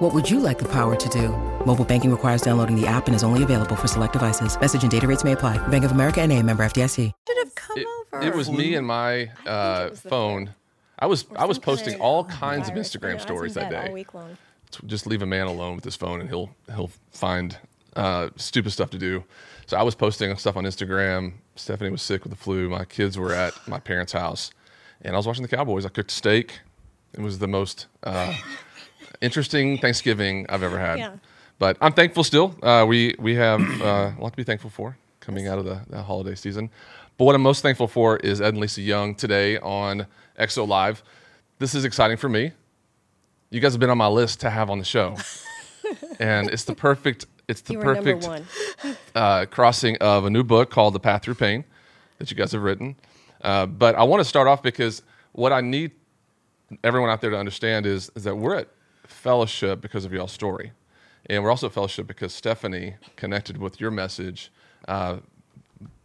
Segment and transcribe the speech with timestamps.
[0.00, 1.28] What would you like the power to do?
[1.64, 4.58] Mobile banking requires downloading the app and is only available for select devices.
[4.60, 5.58] Message and data rates may apply.
[5.68, 7.12] Bank of America and a member FDIC.
[7.28, 8.22] Should have come It, over.
[8.24, 10.54] it was me and my uh, phone.
[10.98, 13.86] I was I was posting all kinds of Instagram stories that day.
[13.88, 14.36] all week long.
[14.86, 17.58] just leave a man alone with his phone and he'll he'll find
[17.94, 19.22] uh, stupid stuff to do.
[19.66, 21.34] So I was posting stuff on Instagram.
[21.56, 22.68] Stephanie was sick with the flu.
[22.70, 24.50] My kids were at my parents' house,
[25.02, 25.84] and I was watching the Cowboys.
[25.86, 26.60] I cooked steak.
[27.12, 28.34] It was the most uh,
[29.20, 30.98] interesting Thanksgiving I've ever had.
[30.98, 31.16] Yeah.
[31.58, 32.56] But I'm thankful still.
[32.62, 35.80] Uh, we we have uh, a lot to be thankful for coming out of the,
[35.88, 36.70] the holiday season.
[37.18, 40.06] But what I'm most thankful for is Ed and Lisa Young today on
[40.38, 41.02] XO Live.
[41.58, 42.52] This is exciting for me
[43.50, 45.16] you guys have been on my list to have on the show,
[46.20, 48.48] and it's the perfect it's the You were number perfect
[48.84, 48.96] one.
[49.14, 51.64] uh, crossing of a new book called The Path Through Pain
[52.18, 52.94] that you guys have written.
[53.42, 55.90] Uh, but I want to start off because what I need
[56.84, 58.68] everyone out there to understand is, is that we're at
[59.10, 60.72] fellowship because of y'all's story.
[61.26, 64.50] And we're also fellowship because Stephanie connected with your message
[64.88, 65.18] uh,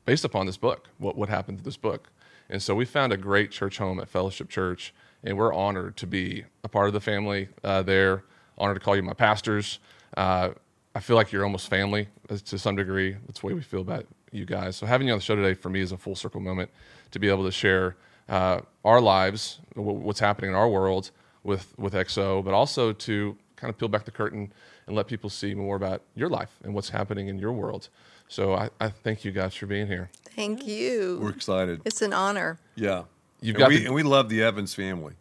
[0.06, 2.10] based upon this book, what, what happened to this book.
[2.50, 6.08] And so we found a great church home at Fellowship Church, and we're honored to
[6.08, 8.24] be a part of the family uh, there,
[8.58, 9.80] honored to call you my pastors.
[10.16, 10.50] Uh,
[10.94, 13.16] I feel like you're almost family uh, to some degree.
[13.26, 14.76] That's the way we feel about you guys.
[14.76, 16.70] So having you on the show today for me is a full circle moment
[17.12, 17.96] to be able to share
[18.30, 21.12] uh, our lives, what's happening in our world
[21.46, 24.52] with, with XO, but also to kind of peel back the curtain
[24.88, 27.88] and let people see more about your life and what's happening in your world.
[28.28, 30.10] So I, I thank you guys for being here.
[30.36, 31.20] Thank you.
[31.22, 31.82] We're excited.
[31.86, 32.58] it's an honor.
[32.76, 33.04] Yeah.
[33.42, 35.14] You've and got we, the- and we love the Evans family.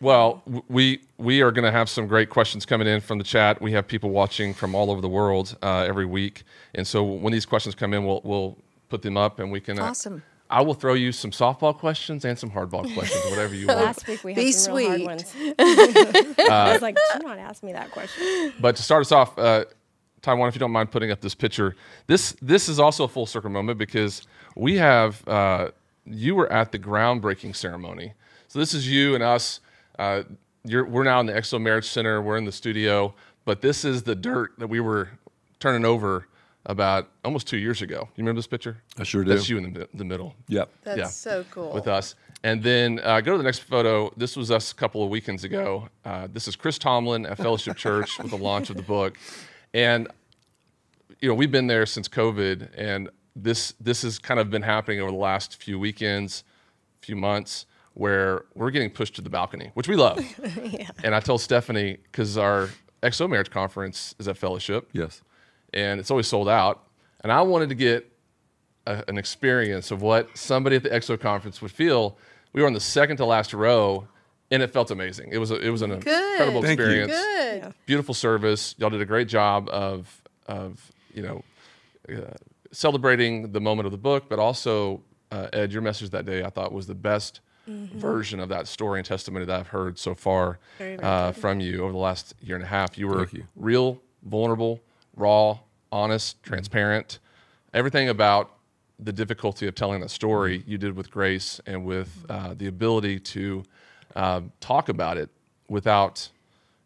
[0.00, 3.60] Well, we we are going to have some great questions coming in from the chat.
[3.60, 6.44] We have people watching from all over the world uh, every week,
[6.76, 8.56] and so when these questions come in, we'll we'll
[8.90, 9.76] put them up, and we can.
[9.80, 10.22] Uh, Awesome.
[10.50, 13.80] I will throw you some softball questions and some hardball questions, whatever you want.
[13.80, 15.54] Last week we had Be some real hard sweet.
[15.58, 16.34] ones.
[16.48, 18.52] I was like, do not ask me that question.
[18.60, 19.64] But to start us off, uh,
[20.22, 21.76] Taiwan, if you don't mind putting up this picture,
[22.06, 24.22] this this is also a full circle moment because
[24.56, 25.68] we have uh,
[26.04, 28.14] you were at the groundbreaking ceremony.
[28.48, 29.60] So this is you and us.
[29.98, 30.22] Uh,
[30.64, 32.20] you're, we're now in the XO Marriage Center.
[32.20, 33.14] We're in the studio,
[33.44, 35.10] but this is the dirt that we were
[35.60, 36.26] turning over
[36.66, 38.08] about almost two years ago.
[38.16, 38.76] You remember this picture?
[38.98, 39.30] I sure do.
[39.30, 40.70] That's you in the, the middle Yep.
[40.84, 41.06] That's Yeah.
[41.06, 41.72] so cool.
[41.72, 42.14] with us.
[42.44, 44.12] And then uh, go to the next photo.
[44.16, 45.88] This was us a couple of weekends ago.
[46.04, 49.16] Uh, this is Chris Tomlin at Fellowship Church with the launch of the book.
[49.74, 50.08] And
[51.20, 55.00] you know, we've been there since COVID, and this this has kind of been happening
[55.00, 56.44] over the last few weekends,
[57.00, 60.18] few months, where we're getting pushed to the balcony, which we love.
[61.02, 62.68] And I told Stephanie because our
[63.02, 65.22] XO Marriage Conference is at Fellowship, Yes.
[65.74, 66.84] And it's always sold out.
[67.20, 68.10] And I wanted to get
[68.86, 72.16] a, an experience of what somebody at the XO conference would feel.
[72.52, 74.06] We were on the second to last row,
[74.50, 75.30] and it felt amazing.
[75.32, 76.86] It was a, it was an incredible Thank you.
[76.86, 77.12] experience.
[77.12, 77.74] Good.
[77.86, 78.74] Beautiful service.
[78.78, 81.44] Y'all did a great job of of you know
[82.10, 82.32] uh,
[82.72, 86.50] celebrating the moment of the book, but also uh, Ed, your message that day I
[86.50, 90.58] thought was the best version of that story and testimony that I've heard so far
[90.78, 92.96] Very, very uh, from you over the last year and a half.
[92.96, 93.44] You were you.
[93.56, 94.80] real, vulnerable,
[95.18, 95.58] raw,
[95.92, 97.18] honest, transparent.
[97.74, 98.52] Everything about
[98.98, 103.20] the difficulty of telling that story you did with grace and with uh, the ability
[103.20, 103.62] to
[104.16, 105.30] um, talk about it
[105.68, 106.28] without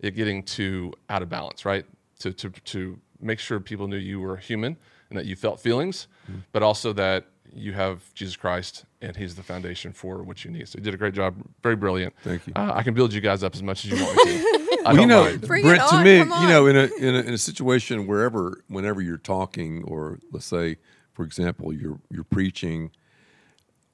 [0.01, 1.87] it getting too out of balance, right?
[2.21, 4.77] To, to, to make sure people knew you were human
[5.09, 6.09] and that you felt feelings,
[6.53, 10.69] but also that you have Jesus Christ and He's the foundation for what you need.
[10.69, 12.15] So you did a great job, very brilliant.
[12.23, 12.53] Thank you.
[12.57, 14.63] Uh, I can build you guys up as much as you want me to.
[14.85, 15.39] I Well, you know.
[15.39, 18.65] Bring Brent, it to me, you know, in a, in a in a situation wherever,
[18.69, 20.77] whenever you're talking, or let's say,
[21.13, 22.91] for example, you're you're preaching,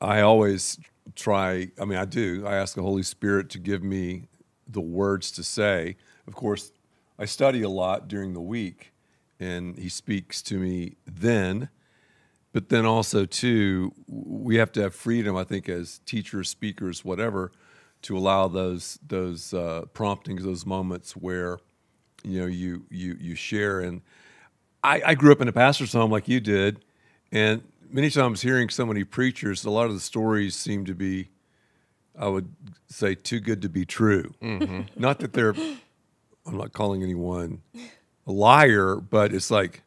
[0.00, 0.78] I always
[1.14, 1.70] try.
[1.80, 2.46] I mean, I do.
[2.46, 4.24] I ask the Holy Spirit to give me
[4.66, 5.96] the words to say.
[6.26, 6.72] Of course,
[7.18, 8.92] I study a lot during the week,
[9.38, 11.68] and He speaks to me then.
[12.52, 15.36] But then also too, we have to have freedom.
[15.36, 17.52] I think as teachers, speakers, whatever,
[18.02, 21.58] to allow those those uh, promptings, those moments where
[22.24, 23.80] you know you you you share.
[23.80, 24.00] And
[24.82, 26.84] I, I grew up in a pastor's home like you did,
[27.30, 31.28] and many times hearing so many preachers, a lot of the stories seem to be,
[32.18, 32.54] I would
[32.86, 34.34] say, too good to be true.
[34.96, 35.54] Not that they're,
[36.46, 37.62] I'm not calling anyone
[38.26, 39.82] a liar, but it's like,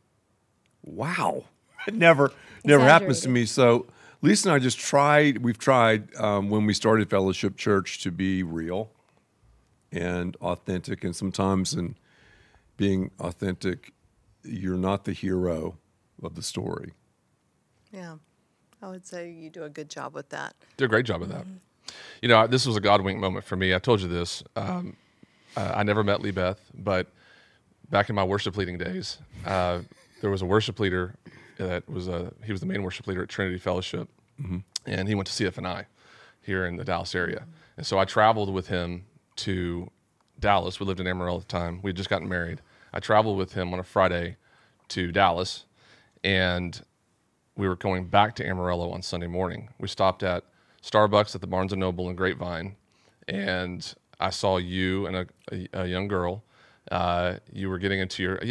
[0.83, 1.45] wow,
[1.87, 2.31] it never
[2.63, 3.45] never happens to me.
[3.45, 3.87] So
[4.21, 5.39] Lisa and I just tried.
[5.39, 8.91] We've tried um, when we started Fellowship Church to be real
[9.91, 11.95] and authentic, and sometimes in
[12.77, 13.93] being authentic,
[14.43, 15.77] you're not the hero
[16.23, 16.93] of the story.
[17.91, 18.15] Yeah.
[18.81, 20.55] I would say you do a good job with that.
[20.77, 21.45] Did a great job of that.
[22.21, 23.75] You know, this was a God wink moment for me.
[23.75, 24.43] I told you this.
[24.55, 24.95] Um,
[25.55, 27.07] uh, I never met Lee Beth, but
[27.89, 29.79] back in my worship leading days, uh,
[30.21, 31.15] there was a worship leader
[31.67, 34.09] that was a he was the main worship leader at Trinity Fellowship,
[34.85, 35.85] and he went to CFNI
[36.41, 37.45] here in the Dallas area,
[37.77, 39.05] and so I traveled with him
[39.37, 39.89] to
[40.39, 40.79] Dallas.
[40.79, 41.79] We lived in Amarillo at the time.
[41.83, 42.61] We had just gotten married.
[42.93, 44.37] I traveled with him on a Friday
[44.89, 45.65] to Dallas,
[46.23, 46.81] and
[47.55, 49.69] we were going back to Amarillo on Sunday morning.
[49.79, 50.43] We stopped at
[50.83, 52.75] Starbucks at the Barnes and Noble in Grapevine,
[53.27, 56.43] and I saw you and a, a, a young girl.
[56.91, 58.41] Uh, you were getting into your.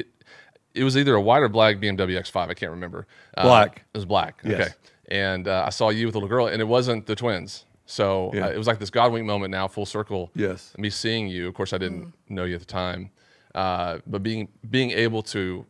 [0.74, 2.48] It, it was either a white or black BMW X5.
[2.50, 3.06] I can't remember.
[3.36, 3.84] Uh, Black.
[3.94, 4.40] It was black.
[4.44, 4.60] Yes.
[4.60, 4.70] Okay.
[5.08, 7.64] And uh, I saw you with a little girl, and it wasn't the twins.
[7.86, 8.46] So Yeah.
[8.46, 10.30] uh, it was like this God wink moment now, full circle.
[10.34, 10.72] Yes.
[10.78, 11.48] Me seeing you.
[11.48, 13.10] Of course, I didn't know you at the time,
[13.54, 15.66] uh, but being being able to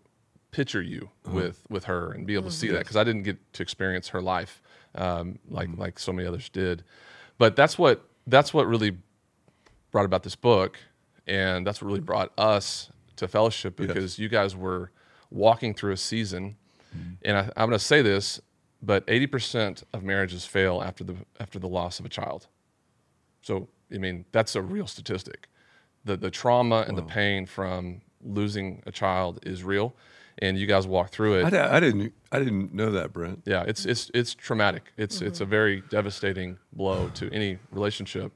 [0.50, 3.38] picture you with with her and be able to see that because I didn't get
[3.54, 4.60] to experience her life
[4.96, 6.84] um, like like so many others did.
[7.38, 8.98] But that's what that's what really
[9.92, 10.76] brought about this book,
[11.26, 14.90] and that's what really brought us to fellowship because you guys were
[15.30, 16.56] walking through a season,
[17.22, 18.40] and I, I'm going to say this,
[18.82, 22.48] but 80% of marriages fail after the after the loss of a child.
[23.42, 25.48] So I mean that's a real statistic.
[26.04, 29.94] The the trauma and the pain from losing a child is real,
[30.38, 31.52] and you guys walk through it.
[31.52, 32.12] I, I didn't.
[32.32, 33.42] I didn't know that, Brent.
[33.46, 34.92] Yeah, it's it's it's traumatic.
[34.96, 38.32] It's it's a very devastating blow to any relationship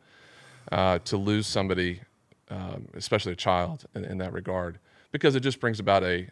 [0.72, 2.00] uh, to lose somebody,
[2.50, 4.79] um, especially a child, in, in that regard,
[5.12, 6.29] because it just brings about a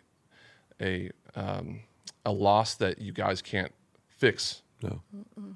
[0.80, 1.80] a um,
[2.24, 3.72] a loss that you guys can't
[4.08, 4.62] fix.
[4.82, 5.00] No.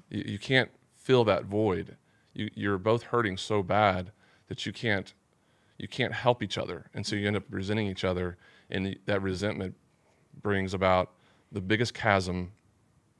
[0.09, 1.97] You, you can't fill that void.
[2.33, 4.11] You, you're both hurting so bad
[4.47, 5.13] that you can't
[5.77, 8.37] you can't help each other, and so you end up resenting each other,
[8.69, 9.75] and that resentment
[10.41, 11.11] brings about
[11.51, 12.51] the biggest chasm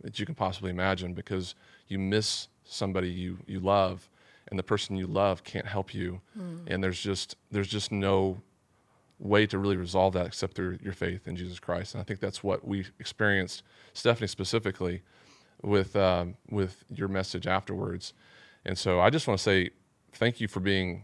[0.02, 1.56] that you can possibly imagine because
[1.88, 4.10] you miss somebody you, you love
[4.50, 6.22] and the person you love can't help you
[6.68, 8.38] and there's just there's just no
[9.20, 12.20] way to really resolve that except through your faith in Jesus Christ and I think
[12.20, 15.02] that's what we experienced Stephanie specifically
[15.64, 18.14] with um, with your message afterwards
[18.66, 19.72] and so I just want to say
[20.14, 21.04] thank you for being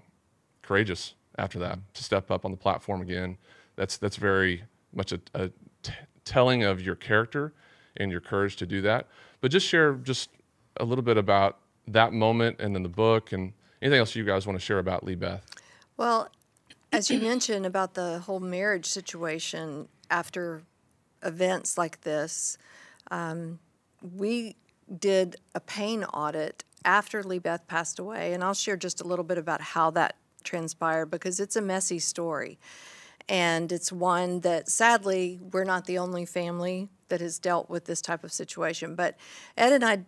[0.62, 3.38] courageous after that to step up on the platform again
[3.75, 4.63] that's that's very
[4.94, 5.50] much a, a
[5.81, 5.94] t-
[6.25, 7.54] telling of your character
[7.98, 9.07] and your courage to do that.
[9.42, 10.30] But just share just
[10.77, 14.48] a little bit about that moment and then the book and anything else you guys
[14.48, 15.45] want to share about Lee Beth.
[16.03, 16.27] Well,
[16.91, 20.63] as you mentioned about the whole marriage situation after
[21.23, 22.57] events like this,
[23.09, 23.59] um,
[24.01, 24.57] we
[25.00, 29.23] did a pain audit after Lee Beth passed away, and I'll share just a little
[29.23, 32.59] bit about how that transpired because it's a messy story.
[33.29, 38.01] And it's one that sadly, we're not the only family that has dealt with this
[38.01, 38.95] type of situation.
[38.95, 39.15] But
[39.55, 40.03] Ed and I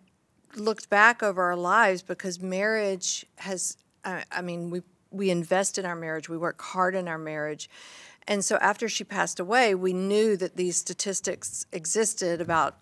[0.57, 4.81] looked back over our lives because marriage has, I, I mean, we,
[5.15, 7.69] we invest in our marriage, we work hard in our marriage.
[8.27, 12.77] And so after she passed away, we knew that these statistics existed about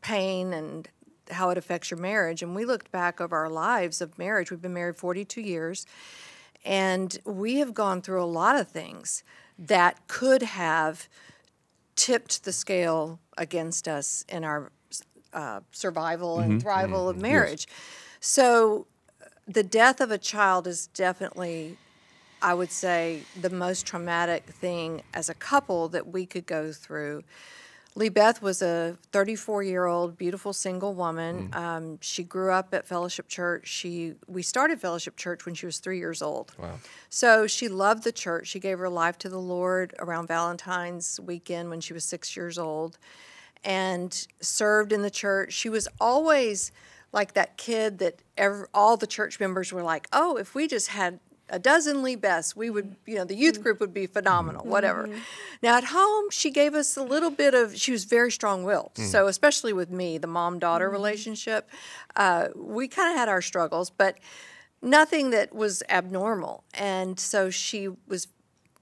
[0.00, 0.88] pain and
[1.30, 2.42] how it affects your marriage.
[2.42, 4.50] And we looked back over our lives of marriage.
[4.50, 5.86] We've been married 42 years,
[6.64, 9.22] and we have gone through a lot of things
[9.58, 11.08] that could have
[11.94, 14.72] tipped the scale against us in our
[15.32, 17.68] uh, survival and thrival of marriage.
[18.20, 18.86] So
[19.50, 21.76] the death of a child is definitely,
[22.40, 27.24] I would say, the most traumatic thing as a couple that we could go through.
[27.96, 31.50] Lee Beth was a 34 year old beautiful single woman.
[31.52, 33.66] Um, she grew up at Fellowship Church.
[33.66, 36.54] She we started Fellowship Church when she was three years old.
[36.56, 36.78] Wow.
[37.08, 38.46] So she loved the church.
[38.46, 42.56] She gave her life to the Lord around Valentine's weekend when she was six years
[42.56, 42.96] old
[43.64, 45.52] and served in the church.
[45.52, 46.70] She was always
[47.12, 50.88] like that kid that ever, all the church members were like, oh, if we just
[50.88, 53.64] had a dozen Lee Beths, we would, you know, the youth mm-hmm.
[53.64, 54.70] group would be phenomenal, mm-hmm.
[54.70, 55.08] whatever.
[55.62, 58.94] Now at home, she gave us a little bit of, she was very strong willed.
[58.94, 59.08] Mm-hmm.
[59.08, 61.68] So, especially with me, the mom daughter relationship,
[62.16, 64.18] uh, we kind of had our struggles, but
[64.80, 66.64] nothing that was abnormal.
[66.74, 68.28] And so she was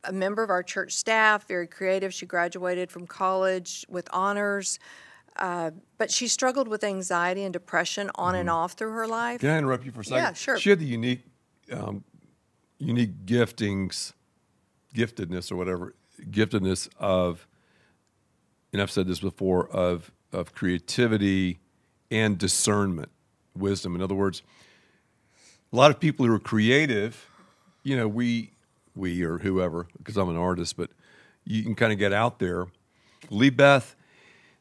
[0.04, 2.14] a member of our church staff, very creative.
[2.14, 4.78] She graduated from college with honors.
[5.38, 9.40] Uh, but she struggled with anxiety and depression on and off through her life.
[9.40, 10.24] Can I interrupt you for a second?
[10.24, 10.58] Yeah, sure.
[10.58, 11.22] She had the unique,
[11.72, 12.02] um,
[12.78, 14.14] unique giftings,
[14.94, 15.94] giftedness or whatever,
[16.30, 17.46] giftedness of,
[18.72, 21.58] and I've said this before, of of creativity
[22.10, 23.08] and discernment,
[23.56, 23.94] wisdom.
[23.94, 24.42] In other words,
[25.72, 27.28] a lot of people who are creative,
[27.82, 28.52] you know, we
[28.94, 30.90] we or whoever, because I'm an artist, but
[31.44, 32.66] you can kind of get out there.
[33.30, 33.94] Lee Beth,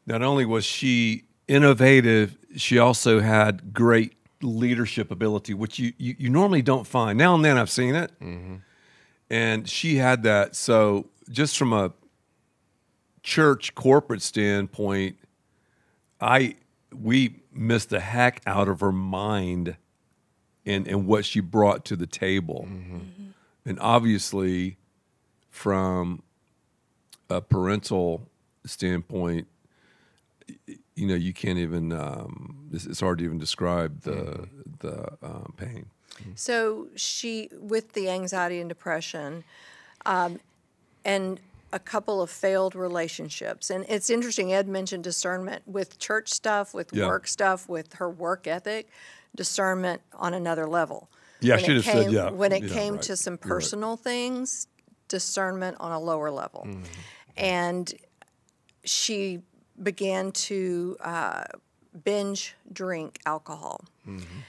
[0.07, 6.29] not only was she innovative, she also had great leadership ability, which you, you, you
[6.29, 7.17] normally don't find.
[7.17, 8.11] Now and then I've seen it.
[8.19, 8.55] Mm-hmm.
[9.29, 10.55] And she had that.
[10.55, 11.91] So just from a
[13.21, 15.17] church corporate standpoint,
[16.21, 16.55] I
[16.95, 19.75] we missed the heck out of her mind
[20.65, 22.65] and, and what she brought to the table.
[22.69, 22.99] Mm-hmm.
[23.65, 24.77] And obviously
[25.49, 26.23] from
[27.29, 28.29] a parental
[28.65, 29.47] standpoint,
[30.95, 31.91] you know, you can't even.
[31.93, 34.47] Um, it's, it's hard to even describe the
[34.79, 35.87] the um, pain.
[36.35, 39.43] So she, with the anxiety and depression,
[40.05, 40.39] um,
[41.05, 41.39] and
[41.71, 44.51] a couple of failed relationships, and it's interesting.
[44.53, 47.05] Ed mentioned discernment with church stuff, with Yeah.
[47.07, 48.89] work stuff, with her work ethic,
[49.35, 51.09] discernment on another level.
[51.39, 52.29] Yeah, When should have said came- yeah.
[52.31, 53.01] When it Yeah, came right.
[53.03, 53.47] to some You're right.
[53.61, 54.67] personal things,
[55.09, 56.83] discernment on a lower level, Mm-hmm.
[57.37, 57.93] and
[58.83, 59.41] she
[59.81, 61.43] began to uh,
[62.03, 64.39] binge drink alcohol mm-hmm.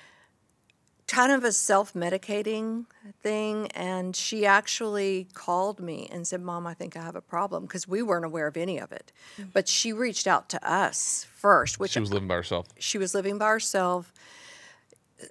[1.07, 2.87] kind of a self medicating
[3.23, 3.69] thing.
[3.75, 7.89] And she actually called me and said, Mom, I think I have a problem because
[7.89, 9.13] we weren't aware of any of it.
[9.39, 9.51] Mm-hmm.
[9.53, 12.67] But she reached out to us first, which She was living by herself.
[12.79, 14.13] she was living by herself.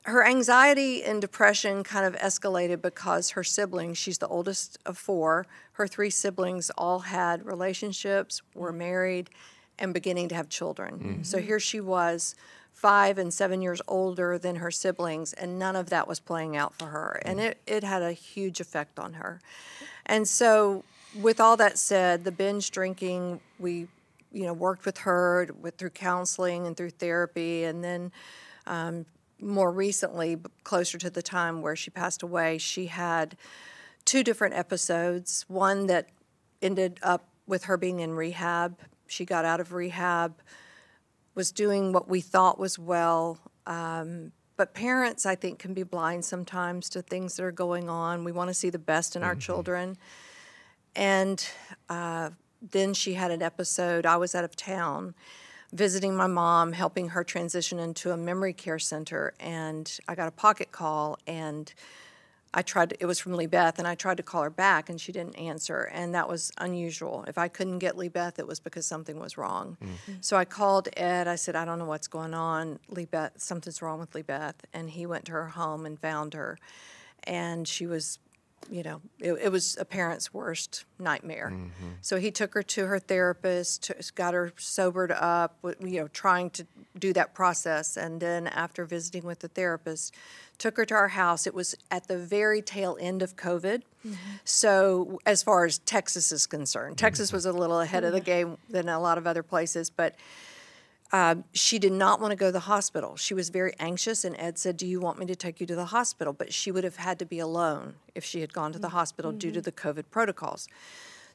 [0.04, 5.46] Her anxiety and depression kind of escalated because her siblings, she's the oldest of four,
[5.74, 8.80] her three siblings all had relationships, were mm-hmm.
[8.80, 9.30] married,
[9.80, 11.24] and beginning to have children.
[11.24, 12.36] So here she was,
[12.74, 16.76] five and seven years older than her siblings, and none of that was playing out
[16.76, 17.20] for her.
[17.26, 19.42] And it, it had a huge effect on her.
[20.06, 20.84] And so,
[21.20, 23.88] with all that said, the binge drinking, we,
[24.32, 28.12] you know, worked with her with through counseling and through therapy, and then
[28.68, 29.06] um,
[29.40, 33.36] more recently, closer to the time where she passed away, she had
[34.06, 35.46] two different episodes.
[35.48, 36.10] One that
[36.62, 38.78] ended up with her being in rehab.
[39.08, 40.42] She got out of rehab,
[41.36, 43.40] was doing what we thought was well.
[43.66, 48.24] Um, but parents, I think, can be blind sometimes to things that are going on.
[48.24, 49.98] We want to see the best in our children.
[50.96, 51.48] And
[51.90, 54.06] uh, then she had an episode.
[54.06, 55.14] I was out of town
[55.74, 59.34] visiting my mom, helping her transition into a memory care center.
[59.40, 61.72] And I got a pocket call, and
[62.54, 62.92] I tried.
[62.92, 65.12] To, it was from Lee Beth, and I tried to call her back, and she
[65.12, 67.26] didn't answer, and that was unusual.
[67.28, 69.78] If I couldn't get Lee Beth, it was because something was wrong.
[69.84, 69.88] Mm.
[69.88, 70.26] Mm.
[70.26, 71.28] So I called Ed.
[71.28, 72.80] I said, I don't know what's going on.
[72.90, 76.34] Lee Beth, something's wrong with Lee Beth, and he went to her home and found
[76.34, 76.58] her,
[77.24, 78.20] and she was
[78.70, 81.52] you know, it, it was a parent's worst nightmare.
[81.54, 81.92] Mm-hmm.
[82.02, 86.50] So he took her to her therapist, t- got her sobered up, you know, trying
[86.52, 87.98] to do that process.
[87.98, 90.14] And then after visiting with the therapist,
[90.58, 91.46] took her to our house.
[91.46, 93.84] It was at the very tail end of COVID.
[94.06, 94.16] Mm-hmm.
[94.44, 97.06] So as far as Texas is concerned, mm-hmm.
[97.06, 98.26] Texas was a little ahead of the mm-hmm.
[98.26, 100.16] game than a lot of other places, but
[101.12, 103.16] um, she did not want to go to the hospital.
[103.16, 105.76] She was very anxious, and Ed said, Do you want me to take you to
[105.76, 106.34] the hospital?
[106.34, 109.32] But she would have had to be alone if she had gone to the hospital
[109.32, 110.68] due to the COVID protocols.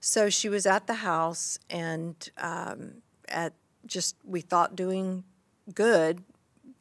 [0.00, 2.94] So she was at the house and um,
[3.28, 3.54] at
[3.86, 5.24] just, we thought doing
[5.74, 6.22] good,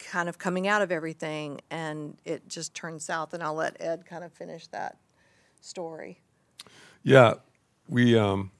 [0.02, 3.34] kind of coming out of everything, and it just turned south.
[3.34, 4.96] And I'll let Ed kind of finish that
[5.60, 6.20] story.
[7.02, 7.34] Yeah,
[7.88, 8.50] we um,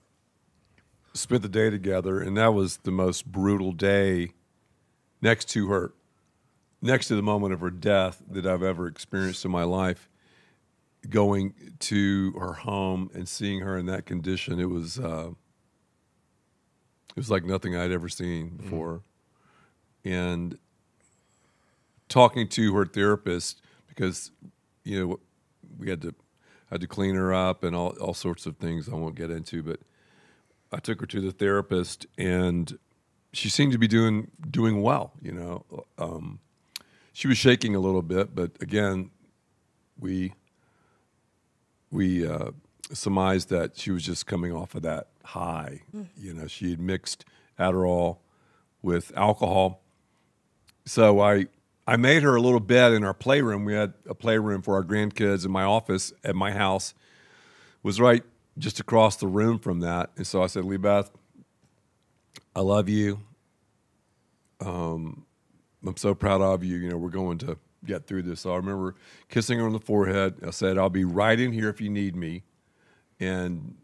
[1.14, 4.32] spent the day together, and that was the most brutal day
[5.20, 5.92] next to her,
[6.80, 10.08] next to the moment of her death that I've ever experienced in my life.
[11.08, 15.30] Going to her home and seeing her in that condition, it was uh,
[17.10, 19.02] it was like nothing I'd ever seen before,
[20.04, 20.56] and
[22.12, 24.30] talking to her therapist because
[24.84, 25.20] you know
[25.78, 26.14] we had to
[26.70, 29.62] had to clean her up and all, all sorts of things I won't get into
[29.62, 29.80] but
[30.72, 32.78] I took her to the therapist and
[33.32, 35.64] she seemed to be doing doing well you know
[35.98, 36.40] um,
[37.14, 39.10] she was shaking a little bit but again
[39.98, 40.34] we
[41.90, 42.50] we uh,
[42.92, 45.80] surmised that she was just coming off of that high
[46.16, 47.24] you know she had mixed
[47.58, 48.18] Adderall
[48.82, 49.82] with alcohol.
[50.84, 51.46] So I
[51.86, 53.64] I made her a little bed in our playroom.
[53.64, 56.94] We had a playroom for our grandkids, and my office at my house
[57.82, 58.22] was right
[58.58, 60.10] just across the room from that.
[60.16, 61.10] And so I said, Lee Beth,
[62.54, 63.20] I love you.
[64.60, 65.24] Um,
[65.84, 66.76] I'm so proud of you.
[66.76, 68.42] You know, we're going to get through this.
[68.42, 68.94] So I remember
[69.28, 70.34] kissing her on the forehead.
[70.46, 72.44] I said, I'll be right in here if you need me.
[73.18, 73.74] And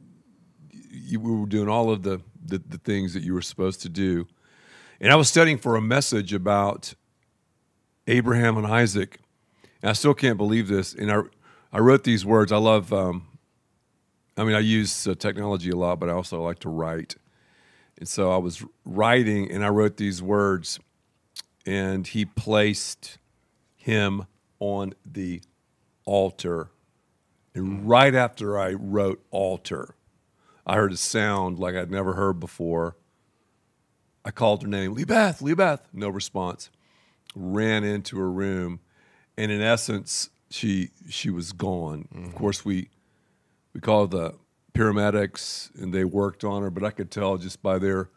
[0.70, 3.88] you, we were doing all of the, the, the things that you were supposed to
[3.88, 4.28] do.
[5.00, 6.94] And I was studying for a message about
[8.08, 9.20] Abraham and Isaac.
[9.82, 10.94] And I still can't believe this.
[10.94, 11.20] And I,
[11.72, 12.50] I wrote these words.
[12.50, 13.28] I love, um,
[14.36, 17.16] I mean, I use uh, technology a lot, but I also like to write.
[17.98, 20.80] And so I was writing and I wrote these words,
[21.66, 23.18] and he placed
[23.76, 24.26] him
[24.60, 25.42] on the
[26.04, 26.70] altar.
[27.54, 29.94] And right after I wrote altar,
[30.66, 32.96] I heard a sound like I'd never heard before.
[34.24, 35.88] I called her name, Beth, Beth.
[35.92, 36.70] No response.
[37.34, 38.80] Ran into her room,
[39.36, 42.08] and in essence, she she was gone.
[42.10, 42.30] Of mm-hmm.
[42.32, 42.88] course, we
[43.74, 44.34] we called the
[44.72, 48.10] paramedics, and they worked on her, but I could tell just by their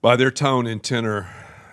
[0.00, 1.28] by their tone and tenor,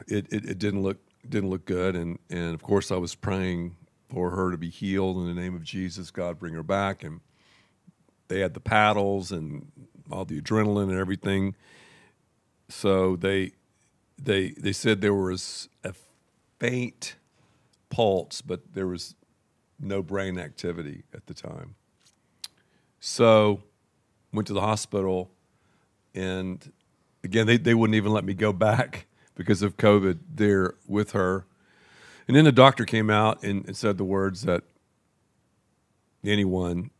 [0.07, 1.95] it, it, it didn't look didn't look good.
[1.95, 3.75] And and of course, I was praying
[4.11, 6.11] for her to be healed in the name of Jesus.
[6.11, 7.03] God, bring her back.
[7.03, 7.21] And
[8.27, 9.71] they had the paddles and
[10.11, 11.55] all the adrenaline and everything.
[12.69, 13.53] So they
[14.23, 15.93] they they said there was a
[16.59, 17.15] faint
[17.89, 19.15] pulse, but there was
[19.79, 21.75] no brain activity at the time.
[22.99, 23.63] So
[24.31, 25.31] went to the hospital
[26.13, 26.71] and
[27.23, 31.45] again they, they wouldn't even let me go back because of COVID there with her.
[32.27, 34.63] And then the doctor came out and, and said the words that
[36.23, 36.91] anyone,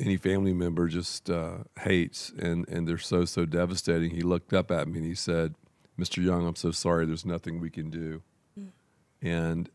[0.00, 4.10] any family member just uh, hates, and, and they're so, so devastating.
[4.10, 5.54] He looked up at me and he said,
[5.98, 6.22] Mr.
[6.22, 8.22] Young, I'm so sorry, there's nothing we can do.
[9.22, 9.70] And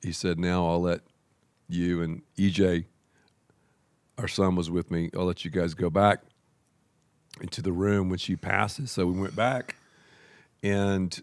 [0.00, 1.00] he said, Now I'll let
[1.68, 2.84] you and EJ,
[4.18, 6.20] our son was with me, I'll let you guys go back
[7.40, 8.90] into the room when she passes.
[8.92, 9.76] So we went back,
[10.62, 11.20] and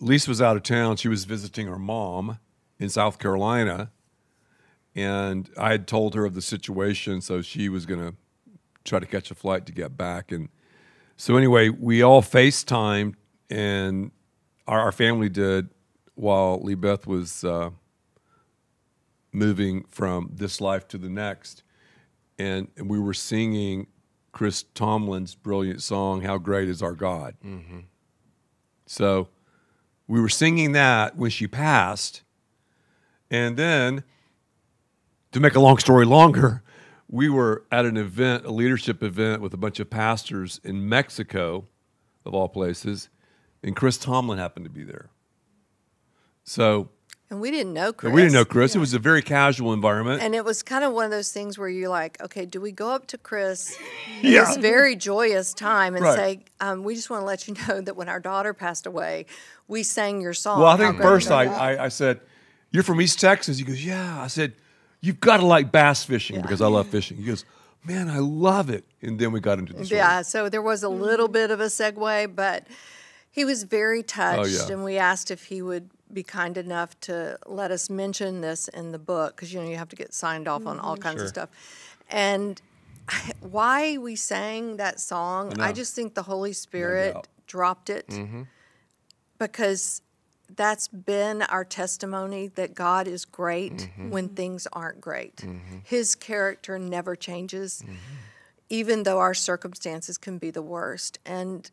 [0.00, 0.96] Lisa was out of town.
[0.96, 2.38] She was visiting her mom
[2.78, 3.90] in South Carolina,
[4.94, 8.14] and I had told her of the situation, so she was going to
[8.84, 10.30] try to catch a flight to get back.
[10.30, 10.50] And
[11.16, 13.14] so anyway, we all FaceTimed,
[13.52, 14.10] and
[14.66, 15.68] our, our family did
[16.14, 17.70] while Lee Beth was uh,
[19.30, 21.62] moving from this life to the next,
[22.38, 23.88] and, and we were singing
[24.32, 27.34] Chris Tomlin's brilliant song, How Great Is Our God.
[28.86, 29.28] So
[30.08, 32.22] we were singing that when she passed.
[33.30, 34.04] And then,
[35.32, 36.62] to make a long story longer,
[37.08, 41.66] we were at an event, a leadership event with a bunch of pastors in Mexico,
[42.24, 43.10] of all places,
[43.62, 45.08] and Chris Tomlin happened to be there.
[46.44, 46.88] So
[47.30, 48.12] And we didn't know Chris.
[48.12, 48.74] we didn't know Chris.
[48.74, 50.22] It was a very casual environment.
[50.22, 52.72] And it was kind of one of those things where you're like, okay, do we
[52.72, 53.76] go up to Chris
[54.22, 54.44] Yeah.
[54.44, 56.16] this very joyous time and Right.
[56.16, 59.26] say, um, we just want to let you know that when our daughter passed away,
[59.68, 60.58] we sang your song.
[60.60, 62.20] Well, I think first I, I, I said,
[62.70, 63.58] You're from East Texas?
[63.58, 64.20] He goes, Yeah.
[64.20, 64.54] I said,
[65.00, 67.16] You've got to like bass fishing because I love fishing.
[67.16, 67.44] He goes,
[67.84, 68.84] Man, I love it.
[69.00, 69.98] And then we got into the story.
[69.98, 72.64] Yeah, so there was a little bit of a segue, but
[73.32, 74.72] he was very touched, Oh, yeah.
[74.72, 78.92] and we asked if he would be kind enough to let us mention this in
[78.92, 81.02] the book because you know you have to get signed off on all mm-hmm.
[81.02, 81.48] kinds of stuff.
[82.10, 82.60] And
[83.40, 85.72] why we sang that song, I, know.
[85.72, 87.28] just think the Holy Spirit doubt.
[87.46, 88.42] dropped it mm-hmm.
[89.38, 90.02] because
[90.54, 94.10] that's been our testimony that God is great mm-hmm.
[94.10, 95.42] when things aren't great.
[95.82, 97.82] His character never changes,
[98.68, 101.18] even though our circumstances can be the worst.
[101.24, 101.70] And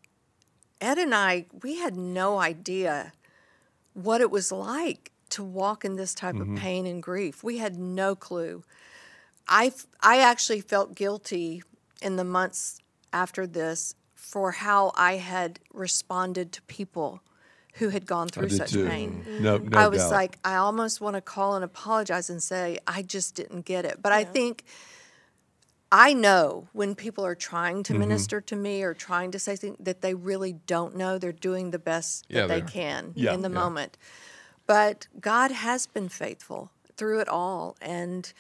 [0.82, 3.14] Ed and I, we had no idea
[3.94, 6.58] what it was like to walk in this type of mm-hmm.
[6.58, 7.44] pain and grief.
[7.44, 8.64] We had no clue.
[9.48, 11.64] I, I actually felt guilty
[12.02, 12.80] in the months
[13.12, 17.22] after this for how I had responded to people
[17.76, 18.88] who had gone through such too.
[18.88, 19.24] pain.
[19.28, 19.44] Mm-hmm.
[19.44, 20.12] No, no I was doubt.
[20.12, 24.02] like, I almost want to call and apologize and say, I just didn't get it.
[24.02, 24.66] But I think
[25.92, 27.94] I know when people are trying Mm-hmm.
[27.94, 31.18] to minister to me or trying to say things that they really don't know.
[31.18, 33.56] They're doing the best Yeah, that they they can Yeah, in the yeah.
[33.56, 33.98] moment.
[34.68, 37.76] But God has been faithful through it all.
[37.82, 38.32] And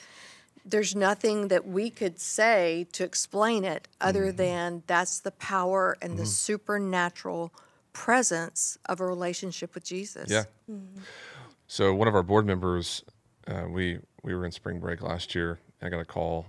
[0.63, 4.37] there's nothing that we could say to explain it other Mm-hmm.
[4.37, 7.51] than that's the power and the supernatural
[7.93, 10.29] presence of a relationship with Jesus.
[10.29, 10.43] Yeah.
[11.67, 13.03] So one of our board members,
[13.47, 15.59] uh, we we were in spring break last year.
[15.81, 16.45] I got a call.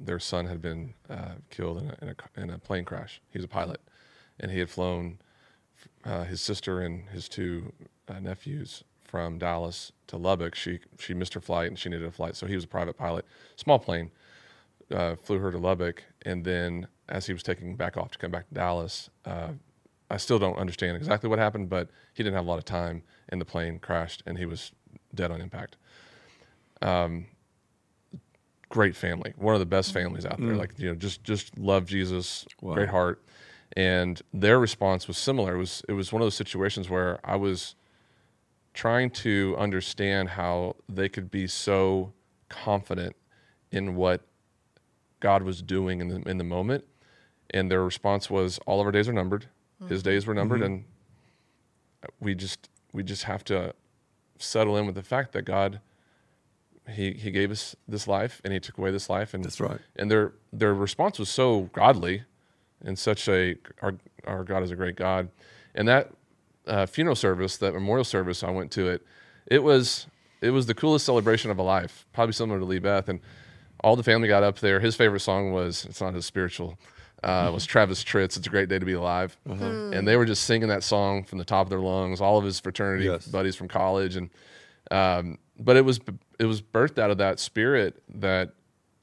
[0.00, 3.20] Their son had been uh, killed in a, in, a, in a plane crash.
[3.30, 3.80] He was a pilot,
[4.38, 5.18] and he had flown
[6.04, 7.72] uh, his sister and his two
[8.08, 10.54] uh, nephews from Dallas to Lubbock.
[10.54, 12.96] She she missed her flight and she needed a flight, so he was a private
[12.96, 13.24] pilot,
[13.56, 14.10] small plane.
[14.90, 18.32] Uh, flew her to Lubbock, and then as he was taking back off to come
[18.32, 19.50] back to Dallas, uh,
[20.10, 23.04] I still don't understand exactly what happened, but he didn't have a lot of time,
[23.28, 24.72] and the plane crashed, and he was
[25.14, 25.76] dead on impact.
[26.82, 27.26] Um,
[28.70, 29.94] great family, one of the best mm.
[29.94, 30.54] families out there.
[30.54, 30.58] Mm.
[30.58, 32.74] Like you know, just just love Jesus, Wow.
[32.74, 33.22] great heart,
[33.76, 35.56] and their response was similar.
[35.56, 37.74] It was it was one of those situations where I was
[38.72, 42.12] trying to understand how they could be so
[42.48, 43.16] confident
[43.72, 44.22] in what
[45.18, 46.84] God was doing in the in the moment,
[47.50, 49.46] and their response was, "All of our days are numbered.
[49.88, 50.10] His mm-hmm.
[50.10, 50.74] days were numbered, mm-hmm.
[50.74, 50.84] and
[52.20, 53.74] we just we just have to
[54.38, 55.80] settle in with the fact that God."
[56.94, 59.34] He, he gave us this life and he took away this life.
[59.34, 59.78] And That's right.
[59.96, 62.24] and their their response was so godly
[62.84, 63.94] and such a our
[64.26, 65.28] our God is a great God.
[65.74, 66.10] And that
[66.66, 69.02] uh, funeral service that memorial service I went to it
[69.46, 70.06] it was
[70.40, 73.08] it was the coolest celebration of a life probably similar to Lee Beth.
[73.08, 73.20] And
[73.82, 74.78] all the family got up there.
[74.80, 76.78] His favorite song was it's not his spiritual
[77.24, 79.36] uh, was Travis Tritt's It's a Great Day to Be Alive.
[79.46, 82.44] And they were just singing that song from the top of their lungs all of
[82.44, 83.26] his fraternity Yes.
[83.26, 84.16] buddies from college.
[84.16, 84.30] And
[84.90, 85.98] um, but it was
[86.40, 88.52] it was birthed out of that spirit that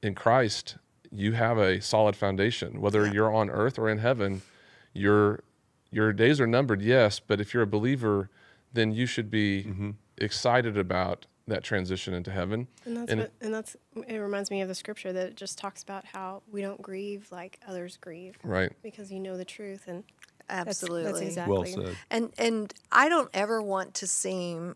[0.02, 0.76] in Christ
[1.10, 2.80] you have a solid foundation.
[2.82, 4.42] Whether you're on earth or in heaven,
[4.92, 5.40] your
[5.90, 7.18] your days are numbered, yes.
[7.20, 8.28] But if you're a believer,
[8.74, 9.90] then you should be Mm-hmm.
[10.18, 12.68] excited about that transition into heaven.
[12.84, 13.74] And that's And- what, and that's
[14.06, 17.28] it reminds me of the scripture that it just talks about how we don't grieve
[17.32, 18.70] like others grieve Right.
[18.82, 20.04] because you know the truth and
[20.50, 21.04] Absolutely.
[21.04, 21.96] that's, exactly Well said.
[22.10, 24.74] And and I don't ever want to seem I-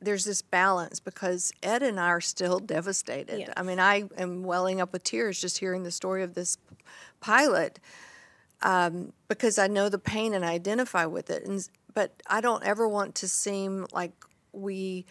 [0.00, 3.40] there's this balance because Ed and I are still devastated.
[3.40, 3.52] Yes.
[3.56, 6.58] I mean, I am welling up with tears just hearing the story of this
[7.20, 7.80] pilot
[8.62, 11.44] um, because I know the pain and I identify with it.
[11.44, 14.12] And but I don't ever want to seem like
[14.52, 15.04] we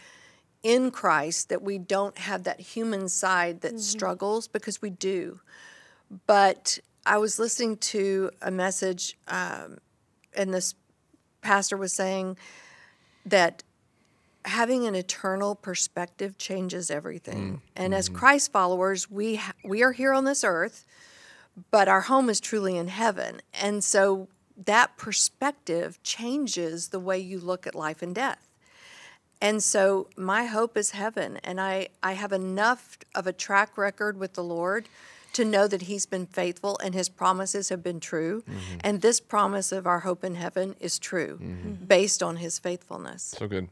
[0.63, 5.39] in Christ that we don't have that human side that struggles because we do.
[6.25, 9.77] But I was listening to a message, um,
[10.33, 10.75] and this
[11.41, 12.37] pastor was saying
[13.25, 13.63] that
[14.47, 17.57] having an eternal perspective changes everything.
[17.57, 18.17] Mm, and as mm-hmm.
[18.17, 20.85] Christ followers, we ha- we are here on this earth,
[21.69, 23.41] but our home is truly in heaven.
[23.53, 24.27] And so
[24.65, 28.47] that perspective changes the way you look at life and death.
[29.39, 31.39] And so my hope is heaven.
[31.43, 34.89] And I, I have enough of a track record with the Lord
[35.33, 38.41] to know that He's been faithful and His promises have been true.
[38.41, 38.77] Mm-hmm.
[38.81, 41.85] And this promise of our hope in heaven is true mm-hmm.
[41.85, 43.35] based on His faithfulness.
[43.37, 43.69] So good.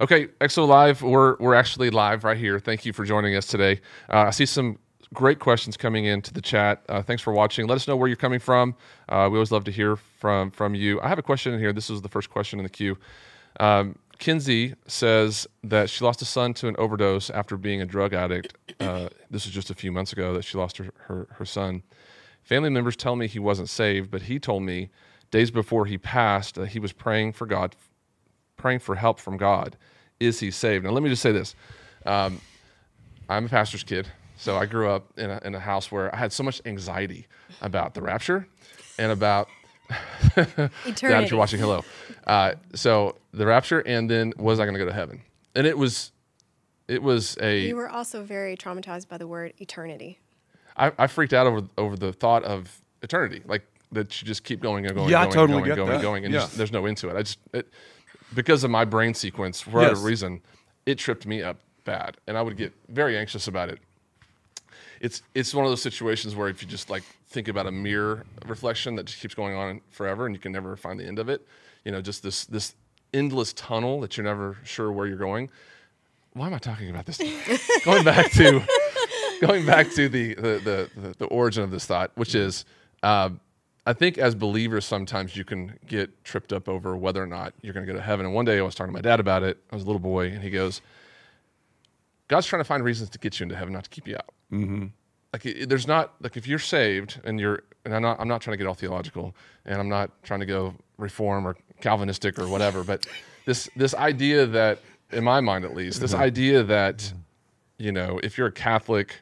[0.00, 2.58] Okay, XO Live, we're we're actually live right here.
[2.58, 3.80] Thank you for joining us today.
[4.12, 4.78] Uh, I see some
[5.14, 6.82] great questions coming into the chat.
[6.88, 7.66] Uh, thanks for watching.
[7.66, 8.74] Let us know where you're coming from.
[9.08, 11.00] Uh, we always love to hear from from you.
[11.00, 11.72] I have a question in here.
[11.72, 12.98] This is the first question in the queue.
[13.58, 18.12] Um, Kinsey says that she lost a son to an overdose after being a drug
[18.12, 18.54] addict.
[18.80, 21.82] Uh, this was just a few months ago that she lost her, her, her son.
[22.42, 24.90] Family members tell me he wasn't saved, but he told me
[25.30, 27.74] days before he passed that he was praying for God
[28.56, 29.76] praying for help from God.
[30.20, 30.84] Is he saved?
[30.84, 31.54] Now, let me just say this.
[32.04, 32.40] Um,
[33.28, 36.18] I'm a pastor's kid, so I grew up in a, in a house where I
[36.18, 37.26] had so much anxiety
[37.60, 38.46] about the rapture
[38.98, 39.48] and about.
[40.36, 41.00] eternity.
[41.00, 41.84] Dad, if you're watching, hello.
[42.26, 45.22] Uh, so the rapture, and then was I going to go to heaven?
[45.54, 46.12] And it was,
[46.88, 47.60] it was a.
[47.60, 50.18] you were also very traumatized by the word eternity
[50.76, 54.60] I, I freaked out over over the thought of eternity, like that you just keep
[54.60, 56.02] going and going, Yeah, I and going, totally and going, get and going, and that.
[56.02, 56.40] going, and Yeah.
[56.40, 57.16] just, there's no end to it.
[57.16, 57.68] I just it,
[58.34, 60.04] because of my brain sequence, for whatever Yes.
[60.04, 60.40] reason,
[60.84, 63.78] it tripped me up bad, and I would get very anxious about it.
[65.00, 68.24] It's it's one of those situations where if you just like think about a mirror
[68.46, 71.28] reflection that just keeps going on forever, and you can never find the end of
[71.28, 71.46] it,
[71.84, 72.74] you know, just this this
[73.12, 75.50] endless tunnel that you're never sure where you're going.
[76.32, 77.18] Why am I talking about this?
[77.84, 78.62] going back to
[79.40, 82.64] going back to the the, the the the origin of this thought, which is,
[83.02, 83.38] um,
[83.86, 87.72] I think as believers sometimes you can get tripped up over whether or not you're
[87.72, 88.26] going to go to heaven.
[88.26, 89.58] And one day I was talking to my dad about it.
[89.70, 90.82] I was a little boy, and he goes,
[92.26, 94.34] "God's trying to find reasons to get you into heaven, not to keep you out.
[94.52, 94.86] Mm-hmm.
[95.32, 98.40] Like it, there's not like if you're saved and you're and I'm not I'm not
[98.40, 102.48] trying to get all theological, and I'm not trying to go reform or Calvinistic or
[102.48, 103.06] whatever, but
[103.44, 104.80] this this idea that
[105.12, 107.12] in my mind at least this idea that
[107.78, 109.20] you know if you're a Catholic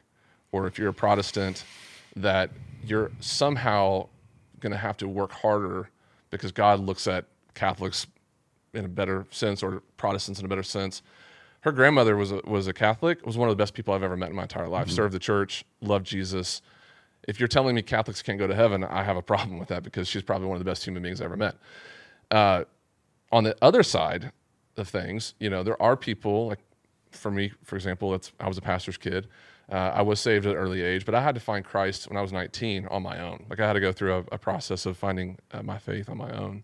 [0.51, 1.63] or if you're a Protestant
[2.15, 2.49] that
[2.83, 4.07] you're somehow
[4.65, 5.89] going to have to work harder
[6.31, 8.07] because God looks at Catholics
[8.73, 11.03] in a better sense or Protestants in a better sense.
[11.61, 14.17] Her grandmother was a, was a Catholic, was one of the best people I've ever
[14.17, 14.89] met in my entire life.
[14.89, 16.63] Served the church, loved Jesus.
[17.27, 19.83] If you're telling me Catholics can't go to heaven, I have a problem with that
[19.83, 21.55] because she's probably one of the best human beings I've ever met.
[22.31, 22.63] Uh,
[23.31, 24.31] on the other side
[24.77, 26.59] of things, you know, there are people like
[27.11, 29.27] for me, for example, it's, I was a pastor's kid.
[29.71, 32.17] Uh, I was saved at an early age, but I had to find Christ when
[32.17, 33.45] I was 19 on my own.
[33.49, 36.17] Like I had to go through a, a process of finding uh, my faith on
[36.17, 36.63] my own.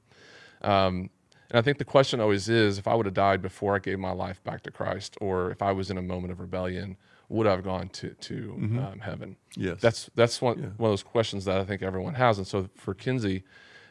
[0.61, 1.09] Um,
[1.49, 3.99] and I think the question always is if I would have died before I gave
[3.99, 6.95] my life back to Christ, or if I was in a moment of rebellion,
[7.27, 9.35] would I have gone to, to um, heaven?
[9.55, 9.81] Yes.
[9.81, 12.37] That's, that's one, one of those questions that I think everyone has.
[12.37, 13.43] And so for Kinsey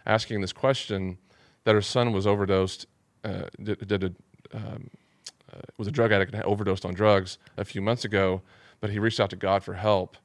[0.07, 1.18] asking this question,
[1.64, 2.87] that her son was overdosed,
[3.25, 4.12] uh, did, did a
[4.57, 4.90] um,
[5.53, 8.42] uh, was a drug addict and overdosed on drugs a few months ago,
[8.81, 10.16] but he reached out to God for help.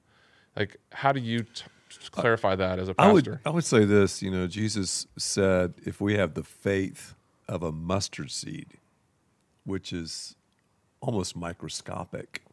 [0.55, 1.65] Like, how do you t-
[2.11, 3.41] clarify that as a I would pastor?
[3.45, 4.21] I would say this.
[4.21, 7.15] You know, Jesus said, if we have the faith
[7.47, 8.77] of a mustard seed,
[9.65, 10.35] which is
[11.01, 12.43] almost microscopic,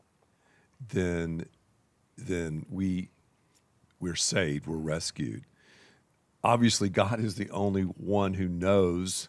[0.88, 1.46] then
[2.16, 3.08] then we
[4.00, 5.44] we're saved, we're rescued.
[6.44, 9.28] Obviously, God is the only one who knows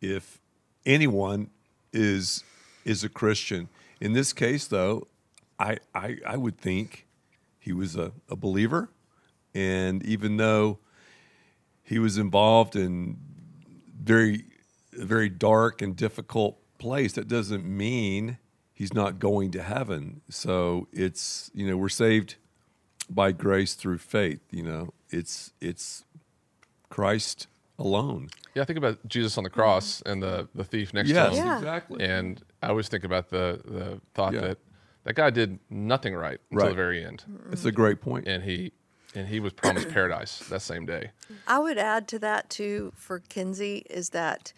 [0.00, 0.40] if
[0.84, 1.50] anyone
[1.92, 2.44] is
[2.84, 3.68] is a Christian.
[4.00, 5.06] In this case, though,
[5.60, 7.06] I I, I would think
[7.58, 8.90] he was a, a believer,
[9.54, 10.78] and even though
[11.82, 13.18] he was involved in
[14.02, 14.44] very
[14.92, 18.38] very dark and difficult place, that doesn't mean
[18.72, 20.22] he's not going to heaven.
[20.30, 22.36] So it's you know we're saved
[23.08, 24.40] by grace through faith.
[24.50, 26.04] You know it's it's
[26.88, 27.46] Christ
[27.78, 28.28] alone.
[28.54, 31.40] yeah, I think about Jesus on the cross and the, the thief next Yes, to
[31.40, 31.46] him.
[31.46, 31.56] Yeah.
[31.58, 32.04] exactly.
[32.04, 34.40] And I always think about the, the thought Yeah.
[34.42, 34.58] that
[35.04, 37.24] that guy did nothing right until the very end.
[37.50, 38.26] It's a great point.
[38.26, 38.72] And he
[39.14, 41.10] and he was promised paradise that same day.
[41.46, 44.52] I would add to that too for Kinsey is that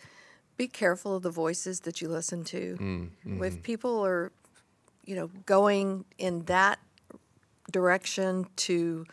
[0.57, 2.76] be careful of the voices that you listen to.
[2.78, 3.42] Mm-hmm.
[3.42, 4.33] If people are,
[5.05, 6.78] you know, going in that
[7.70, 9.07] direction to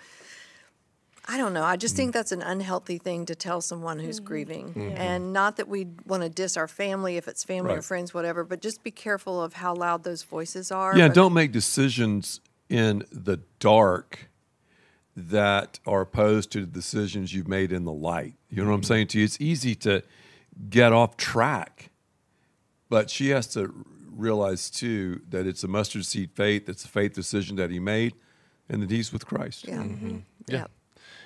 [1.32, 1.64] I don't know.
[1.64, 2.14] I just think mm.
[2.14, 4.24] that's an unhealthy thing to tell someone who's mm.
[4.24, 4.70] grieving.
[4.70, 4.98] Mm-hmm.
[4.98, 8.44] And not that we want to diss our family if it's family or friends, whatever,
[8.44, 10.98] but just be careful of how loud those voices are.
[10.98, 14.32] Yeah, But- don't make decisions in the dark
[15.16, 18.34] that are opposed to the decisions you've made in the light.
[18.50, 18.88] You know what I'm mm-hmm.
[18.88, 19.26] saying to you?
[19.26, 20.02] It's easy to
[20.68, 21.92] get off track,
[22.90, 23.72] but she has to
[24.12, 26.68] realize too that it's a mustard seed faith.
[26.68, 28.16] It's a faith decision that he made,
[28.68, 29.68] and that he's with Christ.
[29.68, 29.78] Yeah.
[29.78, 30.18] Mm-hmm.
[30.48, 30.66] Yeah.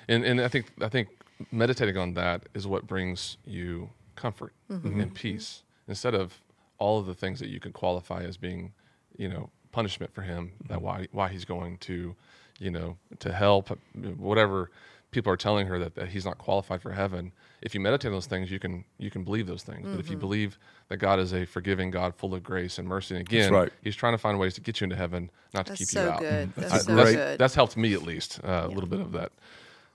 [0.08, 1.08] And and I think I think
[1.50, 5.00] meditating on that is what brings you comfort mm-hmm.
[5.00, 6.40] and peace instead of
[6.78, 8.72] all of the things that you could qualify as being,
[9.16, 10.84] you know, punishment for him that mm-hmm.
[10.84, 12.14] why why he's going to,
[12.58, 13.76] you know, to help
[14.16, 14.70] whatever
[15.14, 17.32] people are telling her that, that he's not qualified for heaven.
[17.62, 19.88] If you meditate on those things, you can you can believe those things.
[19.88, 20.20] But if you mm-hmm.
[20.20, 23.72] believe that God is a forgiving God, full of grace and mercy, and again, right.
[23.82, 26.04] He's trying to find ways to get you into heaven, not That's to keep so
[26.04, 26.20] you out.
[26.20, 26.52] good.
[26.56, 27.38] That's That's, a so great- good.
[27.38, 29.32] That's helped me at least uh, a little bit of that,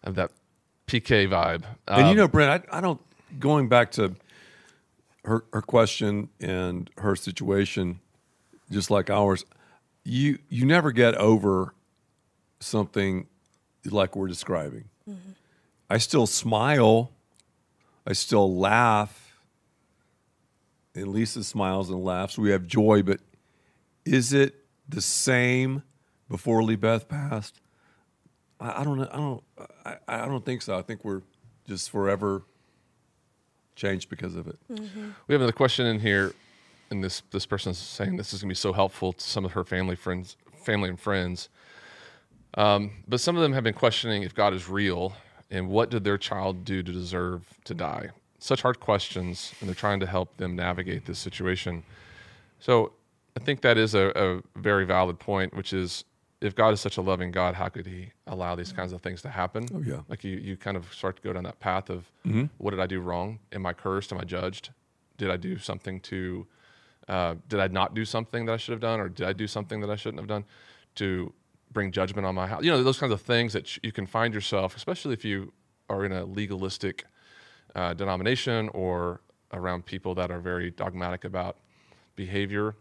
[0.04, 0.32] of that
[0.88, 1.64] PK vibe.
[1.88, 3.00] And you Um, know, Brent, I, I don't.
[3.40, 4.16] Going back to
[5.26, 8.00] her her question and her situation,
[8.72, 9.46] just like ours,
[10.04, 11.74] you you never get over
[12.60, 13.28] something
[13.86, 14.86] like we're describing.
[15.92, 17.12] I still smile,
[18.06, 19.36] I still laugh,
[20.96, 22.38] and Lisa smiles and laughs.
[22.38, 23.20] We have joy, but
[24.06, 24.56] is it
[24.88, 25.84] the same
[26.30, 27.60] before Lee Beth passed?
[28.60, 29.02] I, I don't.
[29.02, 29.44] I don't.
[29.86, 30.78] I, I don't think so.
[30.78, 31.22] I think we're
[31.68, 32.44] just forever
[33.76, 34.58] changed because of it.
[34.70, 36.34] we have another question in here,
[36.90, 39.54] and this this person's saying this is going to be so helpful to some of
[39.54, 41.50] her family friends, family and friends.
[42.56, 45.14] Um, but some of them have been questioning if God is real
[45.52, 48.10] and what did their child do to deserve to die.
[48.40, 51.84] Such hard questions, and they're trying to help them navigate this situation.
[52.60, 52.94] So
[53.38, 56.06] I think that is a, a very valid point, which is
[56.42, 59.22] if God is such a loving God, how could He allow these kinds of things
[59.24, 59.66] to happen?
[59.74, 60.02] Oh, yeah.
[60.08, 62.10] Like you, you kind of start to go down that path of
[62.58, 63.40] what did I do wrong?
[63.52, 64.12] Am I cursed?
[64.14, 64.70] Am I judged?
[65.18, 66.48] Did I do something to,
[67.08, 69.00] uh, did I not do something that I should have done?
[69.00, 70.46] Or did I do something that I shouldn't have done
[70.96, 71.34] to
[71.72, 72.64] bring judgment on my house?
[72.64, 75.52] You know, those kinds of things that you can find yourself, especially if you
[75.90, 77.06] are in a legalistic
[77.76, 79.22] uh, denomination or
[79.52, 81.58] around people that are very dogmatic about
[82.16, 82.76] behavior.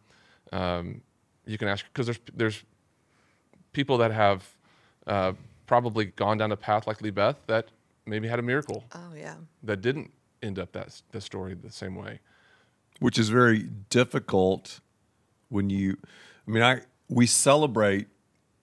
[0.52, 1.00] Um,
[1.44, 2.64] you can ask because there's there's
[3.78, 4.40] people that have
[5.06, 5.32] uh,
[5.68, 7.66] probably gone down a path like Lee Beth that
[8.06, 9.36] maybe had a miracle oh yeah.
[9.62, 10.10] that didn't
[10.42, 12.18] end up that the story the same way.
[12.98, 14.80] which is very difficult
[15.48, 15.96] when you
[16.46, 18.08] i mean i we celebrate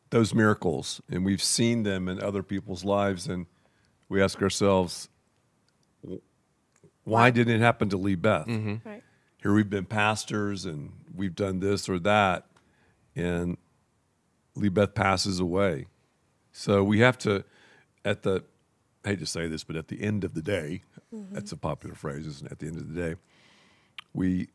[0.09, 3.45] those miracles and we've seen them in other people's lives and
[4.09, 5.07] we ask ourselves
[7.05, 9.03] why didn't it happen to lee beth Right.
[9.41, 12.45] here we've been pastors and we've done this or that
[13.15, 13.57] and
[14.55, 15.87] lee beth passes away
[16.51, 17.43] so we have to
[18.03, 18.43] at the
[19.03, 20.81] I hate to say this but at the end of the day
[21.13, 21.33] mm-hmm.
[21.33, 23.15] that's a popular phrase isn't it at the end of the day
[24.13, 24.49] we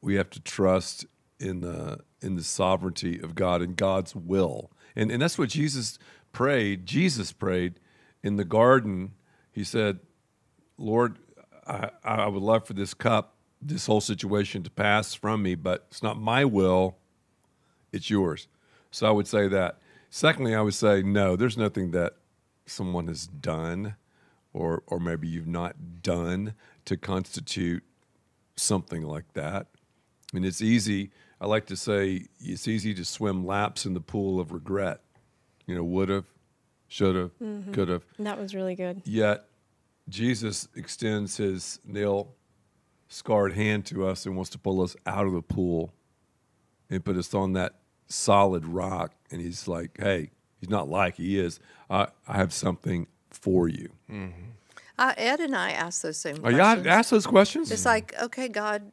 [0.00, 1.06] we have to trust
[1.40, 4.70] in the in the sovereignty of God and God's will.
[4.94, 5.98] And and that's what Jesus
[6.32, 6.86] prayed.
[6.86, 7.80] Jesus prayed
[8.22, 9.12] in the garden.
[9.52, 10.00] He said,
[10.78, 11.18] Lord,
[11.66, 15.86] I, I would love for this cup, this whole situation to pass from me, but
[15.90, 16.96] it's not my will,
[17.92, 18.48] it's yours.
[18.94, 19.80] So I would say that.
[20.08, 22.14] Secondly, I would say no, there's nothing that
[22.64, 23.96] someone has done
[24.52, 26.54] or or maybe you've not done
[26.84, 27.82] to constitute
[28.54, 29.66] something like that.
[30.32, 31.10] I mean, it's easy.
[31.40, 35.00] I like to say it's easy to swim laps in the pool of regret.
[35.66, 36.26] You know, would have,
[36.86, 37.72] should have, mm-hmm.
[37.72, 38.04] could have.
[38.20, 39.02] That was really good.
[39.04, 39.44] Yet
[40.08, 42.36] Jesus extends his nail
[43.08, 45.92] scarred hand to us and wants to pull us out of the pool
[46.88, 47.80] and put us on that
[48.14, 49.12] solid rock.
[49.30, 51.60] And he's like, hey, he's not like he is.
[51.90, 53.90] I, I have something for you.
[54.98, 56.84] Uh, Ed and I asked those same Are questions.
[56.84, 57.72] you ask those questions?
[57.72, 58.92] It's like, okay, God,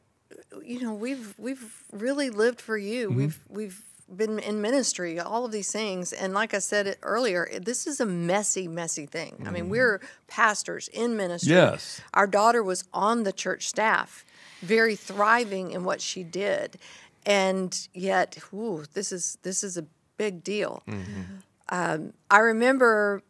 [0.63, 3.09] you know, we've we've really lived for you.
[3.09, 3.17] Mm-hmm.
[3.17, 7.87] We've we've been in ministry, all of these things, and like I said earlier, this
[7.87, 9.43] is a messy, messy thing.
[9.45, 11.53] I mean, we're pastors in ministry.
[11.53, 11.73] Mm-hmm.
[11.73, 12.01] Yes.
[12.13, 14.25] our daughter was on the church staff,
[14.61, 16.77] very thriving in what she did,
[17.25, 19.85] and yet, ooh, this is this is a
[20.17, 20.83] big deal.
[21.69, 23.21] Um, I remember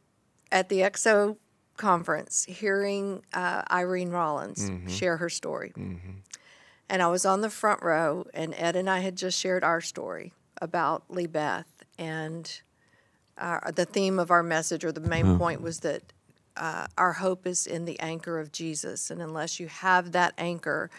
[0.51, 1.38] at the XO
[1.77, 5.73] conference hearing uh, Irene Rollins share her story.
[6.89, 9.80] And I was on the front row, and Ed and I had just shared our
[9.80, 11.65] story about Lee Beth.
[11.97, 12.51] And
[13.38, 16.01] our, the theme of our message, or the main point, was that
[16.58, 19.10] uh, our hope is in the anchor of Jesus.
[19.10, 20.89] And unless you have that anchor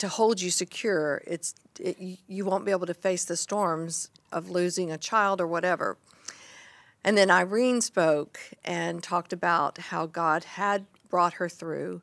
[0.00, 4.10] to hold you secure, it's, it, you- you won't be able to face the storms
[4.32, 5.96] of losing a child or whatever.
[7.02, 12.02] And then Irene spoke and talked about how God had brought her through,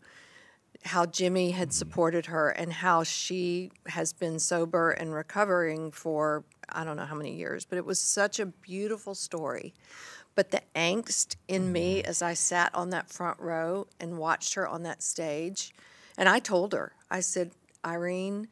[0.86, 6.84] how Jimmy had supported her, and how she has been sober and recovering for I
[6.84, 9.74] don't know how many years, but it was such a beautiful story.
[10.36, 12.10] But the angst in me mm-hmm.
[12.10, 15.74] as I sat on that front row and watched her on that stage,
[16.18, 17.52] and I told her, I said,
[17.88, 18.48] Irene,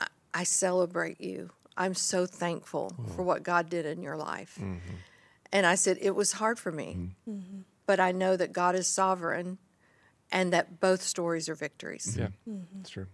[0.00, 1.50] I- I celebrate you.
[1.76, 3.12] I'm so thankful mm-hmm.
[3.14, 4.56] for what God did in your life.
[4.60, 4.94] Mm-hmm.
[5.52, 7.60] And I said, it was hard for me, mm-hmm.
[7.86, 9.58] but I know that God is sovereign
[10.32, 12.16] and that both stories are victories.
[12.18, 12.28] Yeah,
[12.74, 13.06] that's true.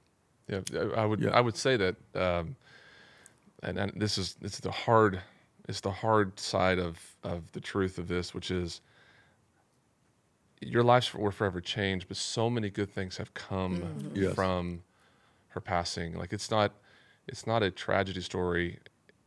[0.48, 2.56] Yeah, I I would I would say that, um,
[3.62, 5.20] and, and this is this is the hard
[5.68, 8.80] it's the hard side of of the truth of this, which is
[10.60, 14.34] your lives were forever changed, but so many good things have come Yes.
[14.34, 14.82] from
[15.50, 16.16] her passing.
[16.16, 16.72] Like it's not
[17.28, 18.78] it's not a tragedy story,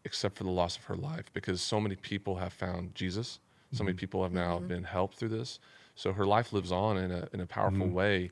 [0.03, 3.39] except for the loss of her life, because so many people have found Jesus.
[3.71, 5.59] So many people have now been helped through this.
[5.95, 8.29] So her life lives on in a in a powerful way,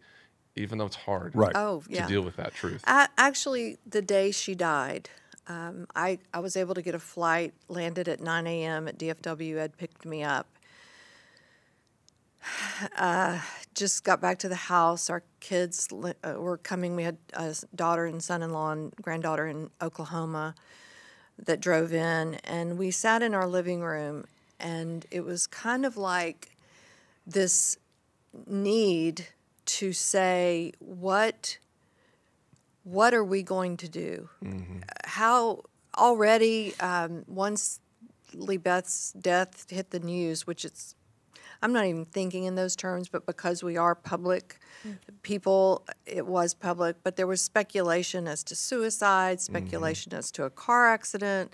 [0.56, 1.56] even though it's hard Right.
[1.56, 2.84] Oh, to deal with that truth.
[2.86, 5.10] A- actually, the day she died,
[5.47, 8.88] um, I, I was able to get a flight, landed at 9 a.m.
[8.88, 9.58] at DFW.
[9.58, 10.47] Ed picked me up.
[12.97, 13.39] Uh,
[13.75, 15.10] just got back to the house.
[15.10, 16.95] Our kids uh, were coming.
[16.95, 20.55] We had a daughter and son in law and granddaughter in Oklahoma
[21.43, 24.25] that drove in, and we sat in our living room,
[24.60, 26.55] and it was kind of like
[27.25, 27.77] this
[28.45, 29.27] need
[29.65, 31.57] to say, what
[32.84, 34.29] what are we going to do?
[35.05, 35.62] How
[35.95, 37.79] already um, once
[38.34, 40.95] Lee Beth's death hit the news, which it's
[41.62, 44.97] I'm not even thinking in those terms, but because we are public mm.
[45.21, 46.97] people, it was public.
[47.04, 49.54] But there was speculation as to suicide, mm-hmm.
[49.54, 51.54] speculation as to a car accident.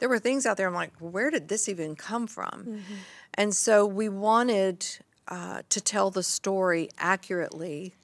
[0.00, 0.66] There were things out there.
[0.66, 2.64] I'm like, where did this even come from?
[2.66, 2.94] Mm-hmm.
[3.34, 4.86] And so we wanted
[5.28, 7.94] uh, to tell the story accurately,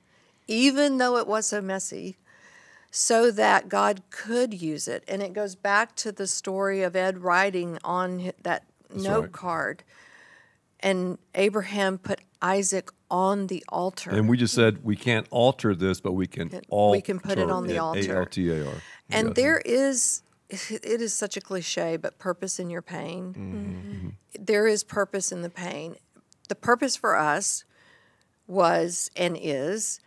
[0.46, 2.16] even though it was so messy
[2.90, 5.04] so that God could use it.
[5.06, 9.32] And it goes back to the story of Ed writing on that note right.
[9.32, 9.82] card.
[10.82, 14.10] And Abraham put Isaac on the altar.
[14.10, 16.92] And we just said we can't alter this, but we can alter.
[16.96, 18.14] we can put it on the altar.
[18.16, 18.72] A L T A R.
[19.10, 19.36] And Yes.
[19.36, 23.34] there is, it is such a cliche, but purpose in your pain.
[23.34, 23.80] Mm-hmm.
[23.96, 24.08] Mm-hmm.
[24.44, 25.96] There is purpose in the pain.
[26.48, 27.64] The purpose for us
[28.46, 30.00] was and is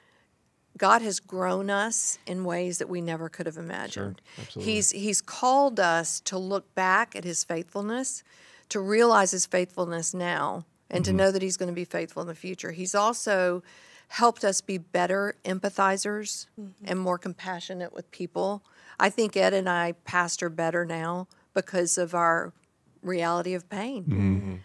[0.78, 4.22] God has grown us in ways that we never could have imagined.
[4.42, 4.74] absolutely.
[4.74, 8.24] He's He's called us to look back at His faithfulness,
[8.70, 11.18] to realize His faithfulness now, and to mm-hmm.
[11.18, 12.72] know that He's going to be faithful in the future.
[12.72, 13.64] He's also
[14.10, 16.86] helped us be better empathizers mm-hmm.
[16.86, 18.64] and more compassionate with people.
[19.00, 22.54] I think Ed and I pastor better now because of our
[23.02, 24.04] reality of pain.
[24.04, 24.56] Mm-hmm.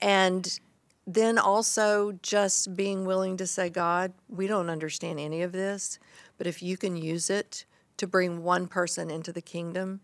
[0.00, 0.60] And
[1.06, 5.98] then also just being willing to say, God, we don't understand any of this,
[6.36, 7.64] but if you can use it
[7.96, 10.00] to bring one person into the kingdom,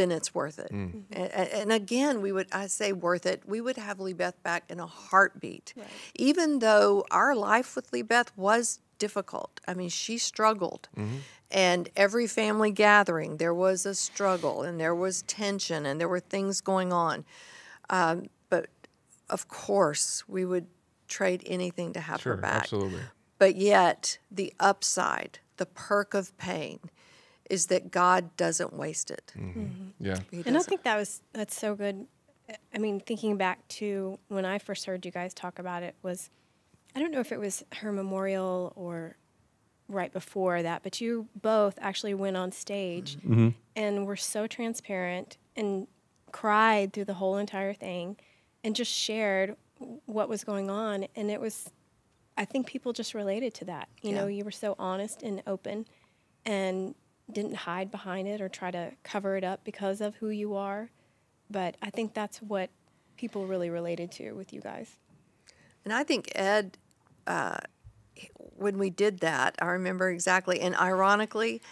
[0.00, 0.72] then it's worth it.
[0.72, 1.02] Mm.
[1.14, 4.42] A- a- And, again, we would, I say worth it, we would have Lee Beth
[4.42, 5.74] back in a heartbeat.
[6.16, 9.60] Even though our life with Lee Beth was difficult.
[9.68, 10.88] I mean, she struggled.
[10.96, 11.16] Mm-hmm.
[11.50, 16.20] And every family gathering, there was a struggle and there was tension and there were
[16.20, 17.24] things going on.
[17.90, 18.68] Um, but
[19.28, 20.66] of course, we would
[21.08, 22.62] trade anything to have Sure, her back.
[22.62, 23.00] absolutely.
[23.38, 26.78] But yet, the upside, the perk of pain,
[27.50, 29.32] is that God doesn't waste it.
[29.36, 29.60] Mm-hmm.
[29.60, 29.88] Mm-hmm.
[29.98, 30.18] Yeah.
[30.30, 30.68] He And I doesn't.
[30.68, 32.06] think that was that's so good.
[32.74, 36.30] I mean, thinking back to when I first heard you guys talk about it was,
[36.94, 39.16] I don't know if it was her memorial or
[39.88, 43.50] right before that, but you both actually went on stage mm-hmm.
[43.76, 45.86] and were so transparent and
[46.32, 48.16] cried through the whole entire thing,
[48.62, 49.56] and just shared
[50.06, 51.70] what was going on, and it was.
[52.36, 53.88] I think people just related to that.
[54.00, 55.86] You know, you were so honest and open
[56.46, 56.94] and
[57.30, 60.90] didn't hide behind it or try to cover it up because of who you are.
[61.50, 62.70] But I think that's what
[63.16, 64.96] people really related to with you guys.
[65.84, 66.78] And I think Ed,
[67.26, 67.58] uh,
[68.56, 70.60] when we did that, I remember exactly.
[70.60, 71.62] And ironically,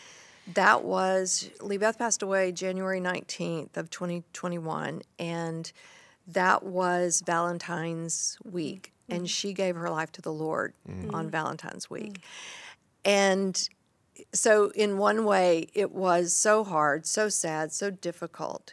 [0.55, 5.03] that was Lee Beth passed away January 19th of 2021.
[5.19, 5.71] And
[6.27, 8.93] that was Valentine's week.
[9.09, 9.27] And mm-hmm.
[9.27, 11.15] she gave her life to the Lord mm-hmm.
[11.15, 12.15] on Valentine's week.
[12.15, 13.11] Mm-hmm.
[13.11, 13.69] And
[14.33, 18.73] so, in one way, it was so hard, so sad, so difficult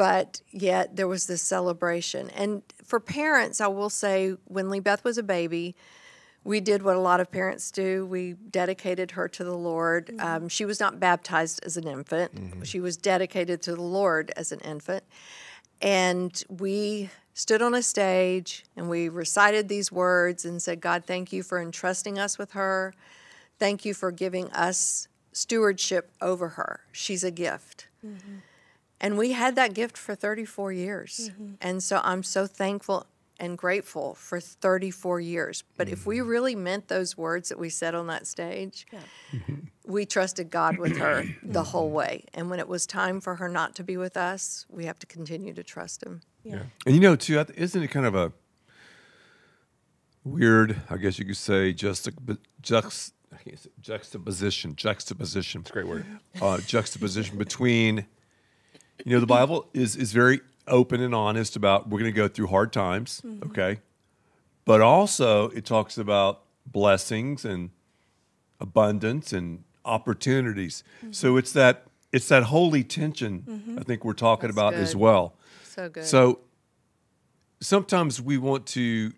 [0.00, 2.30] but yet there was this celebration.
[2.30, 5.76] And for parents, I will say, when Lee Beth was a baby,
[6.42, 8.06] we did what a lot of parents do.
[8.06, 10.18] We dedicated her to the Lord.
[10.18, 12.32] Um, she was not baptized as an infant,
[12.66, 15.04] she was dedicated to the Lord as an infant.
[15.82, 21.30] And we stood on a stage and we recited these words and said, God, thank
[21.30, 22.94] you for entrusting us with her.
[23.60, 26.80] Thank you for giving us stewardship over her.
[26.90, 27.86] She's a gift.
[28.04, 28.36] Mm-hmm.
[29.00, 31.30] And we had that gift for 34 years.
[31.32, 31.52] Mm-hmm.
[31.60, 33.06] And so I'm so thankful
[33.38, 35.64] and grateful for 34 years.
[35.76, 36.28] But if we mm-hmm.
[36.28, 38.86] really meant those words that we said on that stage,
[39.86, 42.24] we trusted God with her the whole way.
[42.34, 45.06] And when it was time for her not to be with us, we have to
[45.06, 46.20] continue to trust Him.
[46.44, 46.62] Yeah.
[46.86, 48.32] And you know, too, isn't it kind of a
[50.24, 52.08] weird, I guess you could say, just,
[52.62, 53.14] juxt- I can't say-
[53.80, 55.60] juxtaposition, juxtaposition.
[55.62, 56.04] It's a great word.
[56.40, 58.06] uh, juxtaposition between,
[59.04, 62.28] you know, the Bible is is very open and honest about we're going to go
[62.28, 63.50] through hard times, mm-hmm.
[63.50, 63.80] okay,
[64.64, 67.70] but also it talks about blessings and
[68.60, 70.84] abundance and opportunities.
[70.98, 71.12] Mm-hmm.
[71.12, 73.78] So it's that it's that holy tension mm-hmm.
[73.78, 75.34] I think we're talking That's about as well.
[75.64, 76.04] So good.
[76.04, 76.40] So
[77.60, 79.12] sometimes we want to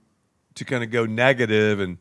[0.54, 1.98] to kind of go negative and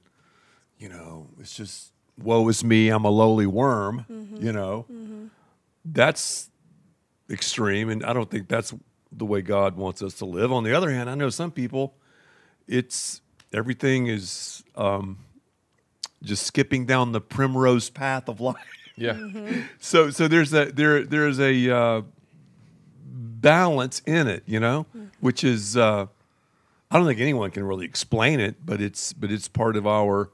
[0.78, 1.91] you know, it's just
[2.24, 4.06] woe is me, I'm a lowly worm,
[4.40, 4.86] you know.
[5.86, 6.50] That's
[7.30, 8.74] extreme and I don't think that's
[9.12, 10.52] the way God wants us to live.
[10.52, 11.96] On the other hand, I know some people
[12.68, 13.22] it's
[13.54, 15.18] everything is um
[16.24, 18.58] just skipping down the primrose path of life.
[18.96, 19.18] Yeah.
[19.80, 22.02] So so there's a there there's a uh,
[23.06, 24.86] balance in it, you know,
[25.20, 26.06] which is uh,
[26.92, 30.30] I don't think anyone can really explain it, but it's but it's part of our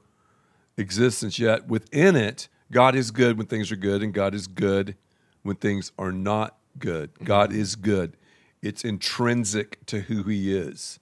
[0.78, 1.38] existence.
[1.38, 4.96] Yet within it, God is good when things are good, and God is good
[5.42, 7.14] when things are not good.
[7.14, 7.24] Mm-hmm.
[7.24, 8.16] God is good.
[8.62, 10.98] It's intrinsic to who He is.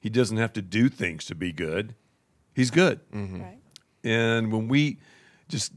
[0.00, 1.94] He doesn't have to do things to be good.
[2.54, 3.00] He's good.
[3.12, 3.42] Mm-hmm.
[3.42, 3.58] Right.
[4.02, 4.98] And when we
[5.48, 5.72] just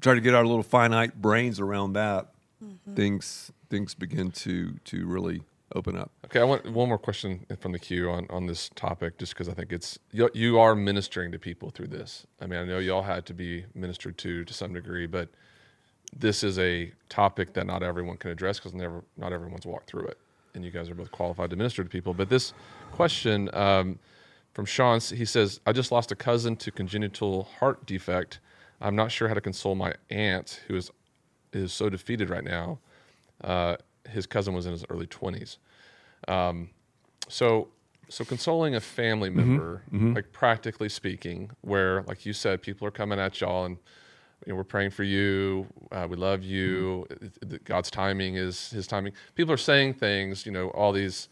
[0.00, 2.32] try to get our little finite brains around that,
[2.62, 2.94] mm-hmm.
[2.94, 5.42] things things begin to to really
[5.74, 6.10] open up.
[6.24, 9.48] Okay, I want one more question from the queue on, on this topic, just because
[9.48, 12.26] I think it's you, you are ministering to people through this.
[12.40, 15.28] I mean, I know y'all had to be ministered to to some degree, but
[16.16, 20.06] this is a topic that not everyone can address because never not everyone's walked through
[20.06, 20.18] it,
[20.54, 22.14] and you guys are both qualified to minister to people.
[22.14, 22.54] But this
[22.92, 23.98] question um,
[24.54, 28.40] from Sean, he says, "I just lost a cousin to congenital heart defect.
[28.80, 30.90] I'm not sure how to console my aunt who is
[31.52, 32.78] is so defeated right now.
[33.42, 33.76] Uh,
[34.08, 35.58] his cousin was in his early 20s."
[36.26, 36.70] Um,
[37.28, 37.68] so
[38.08, 39.38] so consoling a family mm-hmm.
[39.38, 40.14] member mm-hmm.
[40.14, 43.76] like practically speaking where like you said people are coming at y'all and
[44.46, 47.54] you know, we're praying for you uh, we love you mm-hmm.
[47.54, 49.12] it- god's timing is his timing.
[49.34, 51.28] People are saying things you know all these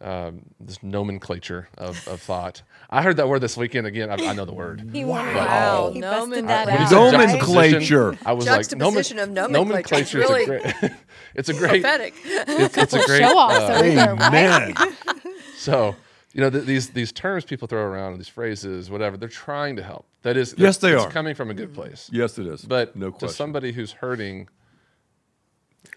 [0.00, 4.32] um, this nomenclature of, of thought i heard that word this weekend again i, I
[4.32, 5.90] know the word He wanted Wow.
[5.92, 6.88] He Nomen- busted that out.
[6.88, 8.18] said Nomenclature.
[8.24, 10.18] i was like Juxtaposition nomen- of nomenclature.
[10.18, 10.92] nomenclature Really is a great
[11.34, 12.14] it's a great Prophetic.
[12.24, 14.20] it's, it's a great Show off uh, over right?
[14.20, 14.74] Amen.
[15.56, 15.96] So,
[16.32, 19.82] you know, th- these these terms people throw around, these phrases, whatever, they're trying to
[19.82, 20.06] help.
[20.22, 21.10] That is, Yes, they it's are.
[21.10, 22.08] coming from a good place.
[22.12, 22.62] yes, it is.
[22.62, 23.28] But no question.
[23.28, 24.48] to somebody who's hurting,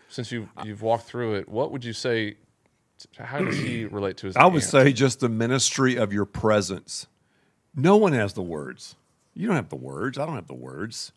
[0.10, 2.38] since you you've walked through it, what would you say?
[3.18, 4.36] How does he relate to his?
[4.36, 4.72] I would aunt?
[4.72, 7.08] say just the ministry of your presence.
[7.76, 8.96] No one has the words.
[9.34, 10.18] You don't have the words.
[10.18, 11.12] I don't have the words.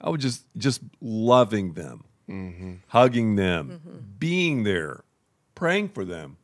[0.00, 2.72] I would just just loving them, Mm-hmm.
[2.88, 5.04] hugging them, being there,
[5.54, 6.36] praying for them.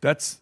[0.00, 0.40] That's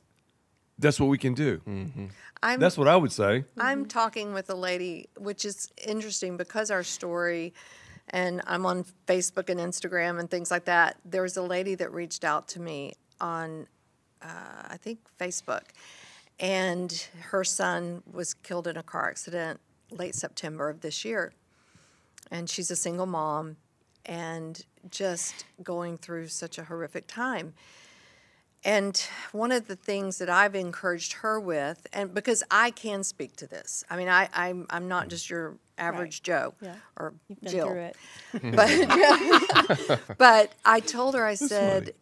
[0.78, 1.60] that's what we can do.
[1.66, 2.06] Mm-hmm.
[2.42, 3.44] I'm, That's what I would say.
[3.56, 7.54] I'm talking with a lady, which is interesting because our story
[8.10, 10.96] and I'm on Facebook and Instagram and things like that.
[11.04, 13.66] There was a lady that reached out to me on,
[14.22, 15.62] uh, I think, Facebook,
[16.38, 21.32] and her son was killed in a car accident late September of this year.
[22.30, 23.56] And she's a single mom
[24.06, 27.54] and just going through such a horrific time.
[28.64, 28.96] And
[29.32, 33.46] one of the things that I've encouraged her with, and because I can speak to
[33.46, 36.76] this, I mean, I, I'm, I'm not just your average Joe Yeah.
[36.96, 37.96] or You've Jill, through it.
[39.98, 41.92] but but I told her I said,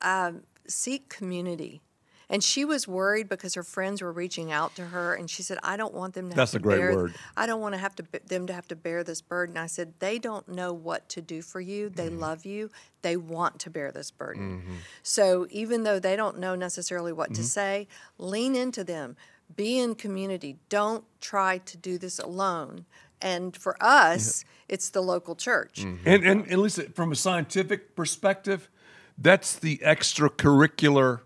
[0.00, 1.80] um, seek community.
[2.28, 5.58] And she was worried because her friends were reaching out to her, and she said,
[5.62, 7.14] "I don't want them to." That's have a to great bear, word.
[7.36, 9.56] I don't want to have to them to have to bear this burden.
[9.56, 11.88] I said, "They don't know what to do for you.
[11.88, 12.18] They Mm-hmm.
[12.18, 12.70] love you.
[13.02, 14.80] They want to bear this burden.
[15.04, 17.42] So even though they don't know necessarily what Mm-hmm.
[17.42, 19.16] to say, lean into them.
[19.54, 20.58] Be in community.
[20.68, 22.86] Don't try to do this alone."
[23.22, 25.84] And for us, it's the local church.
[25.84, 28.68] And, and, and listen, from a scientific perspective,
[29.16, 31.20] that's the extracurricular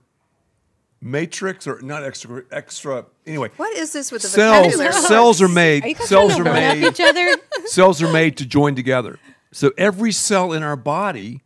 [1.01, 3.07] matrix, or not extra, extra.
[3.27, 4.93] Anyway, What is this with the cells vocabulary?
[4.93, 5.85] cells are made.
[5.85, 6.85] Are you cells are to one up made.
[6.85, 7.37] each other?
[7.67, 9.19] cells are made to join together.
[9.53, 11.41] So every cell in our body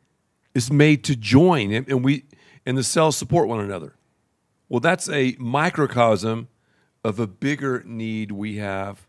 [0.54, 2.24] is made to join, and, and we
[2.66, 3.94] and the cells support one another.
[4.68, 6.48] Well, that's a microcosm
[7.02, 9.06] of a bigger need we have,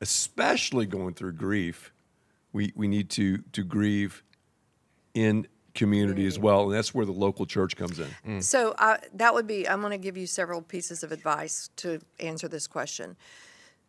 [0.00, 1.92] especially going through grief.
[2.52, 4.22] We we need to to grieve
[5.14, 5.46] in
[5.76, 8.08] community as well, and that's where the local church comes in.
[8.26, 8.42] Mm.
[8.42, 12.00] So uh, that would be, I'm going to give you several pieces of advice to
[12.18, 13.16] answer this question.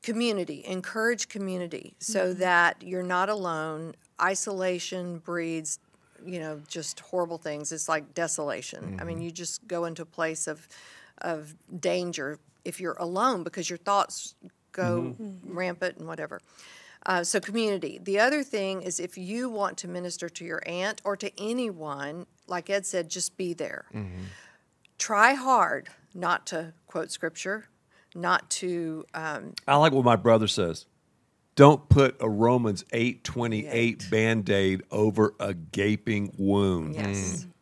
[0.04, 2.40] Community, encourage community so mm-hmm.
[2.40, 3.96] that you're not alone.
[4.22, 5.80] Isolation breeds,
[6.24, 7.72] you know, just horrible things.
[7.72, 8.98] It's like desolation.
[9.00, 9.26] I mean, mm-hmm.
[9.26, 10.68] you just go into a place of,
[11.20, 14.36] of danger if you're alone because your thoughts
[14.72, 15.58] go mm-hmm.
[15.58, 16.40] rampant and whatever.
[17.08, 18.00] Uh, so community.
[18.04, 22.26] The other thing is if you want to minister to your aunt or to anyone,
[22.48, 23.86] like Ed said, just be there.
[24.98, 27.70] Try hard not to quote scripture,
[28.14, 30.86] not to um, I like what my brother says.
[31.56, 36.94] Don't put a Romans 8:28 band-aid over a gaping wound.
[36.96, 37.06] yes.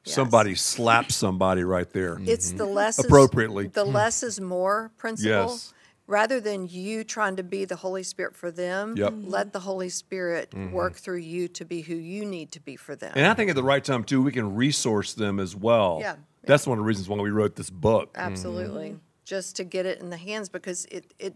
[0.03, 0.15] yes.
[0.15, 2.19] Somebody slap somebody right there.
[2.25, 3.67] It's the less is- Appropriately.
[3.67, 5.51] the less is more principle.
[5.51, 5.73] Yes.
[6.07, 9.13] Rather than you trying to be the Holy Spirit for them, Yep.
[9.23, 10.71] let the Holy Spirit mm-hmm.
[10.71, 13.13] work through you to be who you need to be for them.
[13.15, 15.97] And I think at the right time too, we can resource them as well.
[15.99, 16.17] Yeah.
[16.43, 18.11] That's one of the reasons why we wrote this book.
[18.15, 18.89] Absolutely.
[18.89, 18.97] Mm-hmm.
[19.25, 21.35] Just to get it in the hands because it, it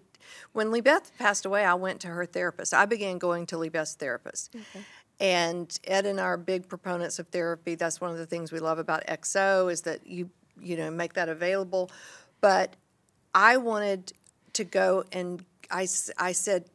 [0.51, 2.73] when Lee Beth passed away, I went to her therapist.
[2.73, 4.55] I began going to Lee Beth's therapist.
[5.19, 7.75] And Ed and I are big proponents of therapy.
[7.75, 10.29] That's one of the things we love about XO is that you
[10.61, 11.89] you know make that available.
[12.41, 12.75] But
[13.33, 14.13] I wanted
[14.59, 15.87] to go and I,
[16.17, 16.65] I said,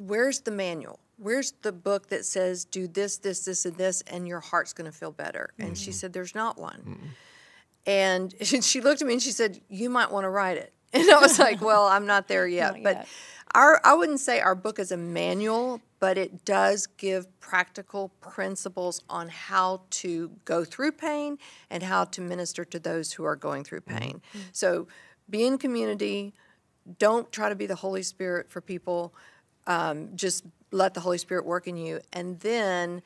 [0.00, 0.98] where's the manual?
[1.16, 4.90] Where's the book that says do this, this, this, and this, and your heart's going
[4.90, 5.50] to feel better?
[5.58, 7.12] And she said, there's not one.
[7.88, 11.10] And she looked at me and she said, "You might want to write it." And
[11.10, 13.08] I was like, "Well, I'm not there yet." Not but yet.
[13.54, 19.02] our I wouldn't say our book is a manual, but it does give practical principles
[19.08, 23.64] on how to go through pain and how to minister to those who are going
[23.64, 23.98] through mm-hmm.
[23.98, 24.22] pain.
[24.52, 24.86] So,
[25.28, 26.32] be in community.
[26.98, 29.12] Don't try to be the Holy Spirit for people.
[29.66, 33.02] Um, just let the Holy Spirit work in you, and then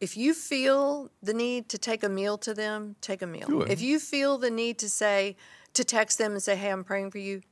[0.00, 3.48] if you feel the need to take a meal to them, take a meal.
[3.70, 5.36] If you feel the need to say,
[5.74, 7.42] to text them and say, hey, I'm praying for you,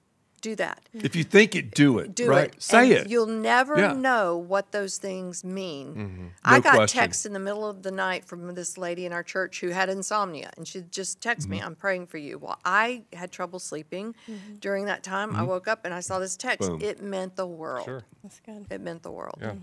[0.41, 0.81] do that.
[0.93, 2.15] If you think it, do it.
[2.15, 2.55] Do right?
[2.55, 2.63] it.
[2.63, 3.11] Say And it.
[3.11, 3.93] You'll never Yeah.
[3.95, 6.33] know what those things mean.
[6.45, 7.01] I No got question.
[7.01, 9.89] text in the middle of the night from this lady in our church who had
[9.89, 11.67] insomnia, and she just texted me, Mm-hmm.
[11.67, 12.39] I'm praying for you.
[12.39, 14.15] Well, I had trouble sleeping
[14.61, 15.35] during that time.
[15.35, 16.69] I woke up and I saw this text.
[16.69, 16.79] Mm-hmm.
[16.79, 16.89] Boom.
[16.89, 17.85] It meant the world.
[17.87, 18.03] Sure.
[18.23, 18.67] That's good.
[18.71, 19.39] It meant the world.
[19.41, 19.55] Yeah.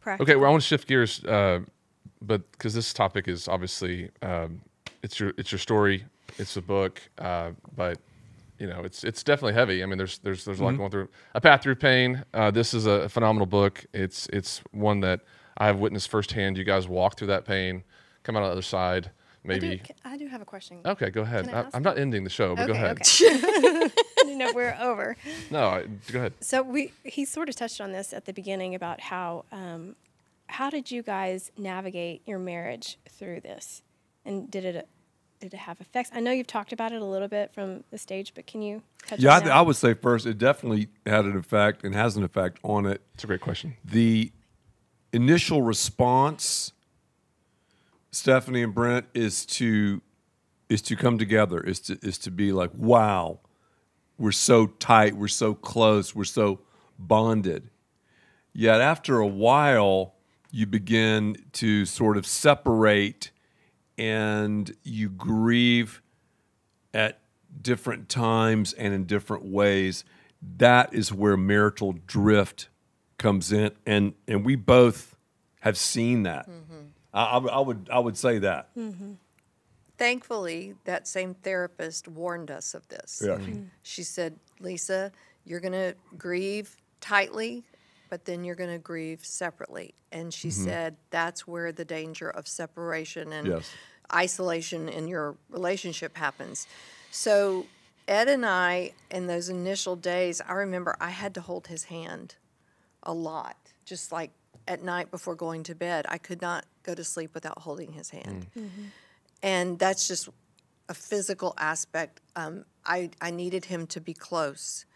[0.00, 0.22] Practical.
[0.32, 1.60] Okay, well, I want to shift gears, uh,
[2.22, 4.60] but because this topic is obviously um,
[5.02, 6.04] it's your it's your story,
[6.38, 7.98] it's a book, uh, but
[8.58, 9.82] you know it's it's definitely heavy.
[9.82, 11.08] I mean, there's there's there's a lot going through.
[11.34, 12.24] A path through pain.
[12.34, 13.86] Uh, this is a phenomenal book.
[13.92, 15.20] It's it's one that
[15.56, 16.58] I have witnessed firsthand.
[16.58, 17.84] You guys walk through that pain,
[18.22, 19.10] come out on the other side.
[19.44, 19.82] I do, Maybe.
[20.04, 20.80] I do have a question.
[20.84, 21.48] Okay, go ahead.
[21.48, 22.98] I I'm not ending the show, but go ahead.
[23.00, 23.90] okay.
[24.26, 25.16] I know we're over.
[25.50, 26.34] No, I, go ahead.
[26.40, 29.96] So we he sort of touched on this at the beginning about how um,
[30.48, 33.82] how did you guys navigate your marriage through this,
[34.24, 34.88] and did it
[35.40, 36.10] did it have effects?
[36.12, 38.82] I know you've talked about it a little bit from the stage, but can you
[39.06, 39.52] touch yeah, on I, that?
[39.52, 43.02] I would say first, it definitely had an effect and has an effect on it.
[43.14, 43.76] It's a great question.
[43.84, 44.32] The
[45.12, 46.72] initial response,
[48.10, 50.02] Stephanie and Brent, is to
[50.68, 51.60] is to come together.
[51.60, 53.40] Is to is to be like, wow,
[54.18, 56.60] we're so tight, we're so close, we're so
[56.98, 57.70] bonded.
[58.52, 60.14] Yet after a while,
[60.50, 63.30] you begin to sort of separate
[63.98, 66.00] and you grieve
[66.94, 67.20] at
[67.60, 70.04] different times and in different ways,
[70.58, 72.68] that is where marital drift
[73.18, 75.16] comes in, and and we both
[75.60, 76.48] have seen that.
[76.48, 76.74] Mm-hmm.
[77.12, 78.74] I, I, would- I would I would say that.
[78.76, 79.14] Mm-hmm.
[79.96, 83.20] Thankfully, that same therapist warned us of this.
[83.24, 83.32] Yeah.
[83.34, 83.62] Mm-hmm.
[83.82, 85.10] She said, Lisa,
[85.44, 87.64] you're going to grieve tightly,
[88.08, 89.94] but then you're going to grieve separately.
[90.12, 90.64] And she mm-hmm.
[90.64, 93.70] said, that's where the danger of separation and Yes.
[94.12, 96.66] isolation in your relationship happens.
[97.10, 97.66] So,
[98.06, 102.36] Ed and I, in those initial days, I remember I had to hold his hand
[103.02, 104.30] a lot, just like
[104.66, 106.06] at night before going to bed.
[106.08, 108.46] I could not go to sleep without holding his hand.
[108.56, 108.62] Mm.
[108.62, 108.82] Mm-hmm.
[109.42, 110.28] And that's just
[110.88, 112.20] a physical aspect.
[112.34, 114.86] Um, I, I needed him to be close.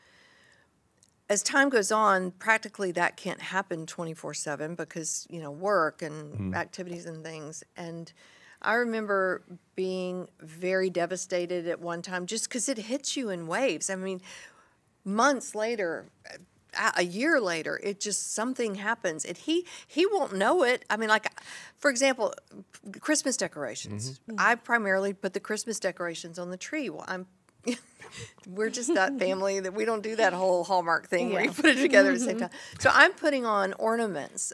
[1.32, 6.34] As time goes on, practically that can't happen 24 7 because, you know, work and
[6.34, 6.54] mm-hmm.
[6.54, 7.64] activities and things.
[7.74, 8.12] And
[8.60, 9.42] I remember
[9.74, 13.88] being very devastated at one time just because it hits you in waves.
[13.88, 14.20] I mean,
[15.06, 16.10] months later,
[16.78, 20.84] a- a year later, it just something happens, and he he won't know it.
[20.90, 21.32] I mean, like,
[21.78, 22.34] for example,
[23.00, 24.20] Christmas decorations.
[24.28, 24.36] Mm-hmm.
[24.38, 26.90] I primarily put the Christmas decorations on the tree.
[26.90, 27.26] Well, I'm.
[28.46, 31.66] We're just that family that we don't do that whole Hallmark thing where you put
[31.66, 32.46] it together at the same mm-hmm.
[32.46, 32.50] time.
[32.78, 34.52] So I'm putting on ornaments,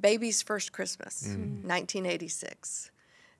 [0.00, 1.66] baby's first Christmas, mm-hmm.
[1.66, 2.90] 1986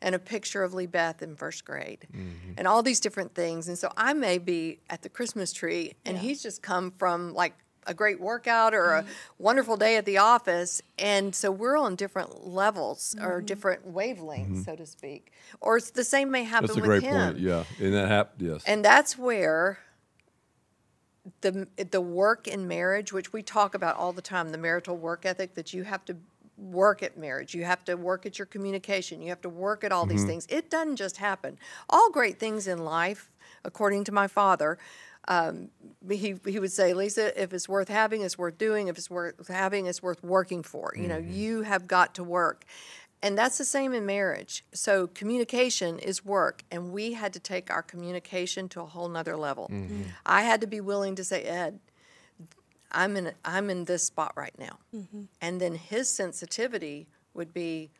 [0.02, 2.54] and a picture of Lee Beth in first grade, mm-hmm.
[2.56, 3.68] and all these different things.
[3.68, 7.54] And so I may be at the Christmas tree, and he's just come from like
[7.87, 9.12] a great workout or a mm-hmm.
[9.39, 13.47] wonderful day at the office, and so we're on different levels or mm-hmm.
[13.47, 14.62] different wavelengths, mm-hmm.
[14.62, 15.33] so to speak.
[15.61, 17.14] Or it's the same may happen That's a great him.
[17.14, 17.39] point.
[17.39, 18.49] Yeah, and that happened.
[18.49, 18.62] Yes.
[18.66, 19.78] And that's where
[21.41, 25.24] the the work in marriage, which we talk about all the time, the marital work
[25.24, 26.16] ethic that you have to
[26.57, 29.91] work at marriage, you have to work at your communication, you have to work at
[29.91, 30.47] all these things.
[30.49, 31.59] It doesn't just happen.
[31.89, 33.30] All great things in life,
[33.64, 34.78] according to my father,
[35.29, 35.68] um,
[36.09, 38.89] he he would say, Lisa, if it's worth having, it's worth doing.
[38.89, 40.93] If it's worth having, it's worth working for.
[40.97, 41.33] You know, mm-hmm.
[41.33, 42.64] you have got to work.
[43.25, 44.64] And that's the same in marriage.
[44.75, 49.37] So communication is work, and we had to take our communication to a whole nother
[49.37, 49.68] level.
[49.73, 50.03] Mm-hmm.
[50.27, 51.79] I had to be willing to say, Ed,
[52.91, 55.23] I'm in I'm in this spot right now, mm-hmm.
[55.41, 57.91] and then his sensitivity would be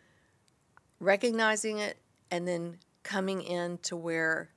[0.99, 1.99] recognizing it
[2.31, 4.51] and then coming in to where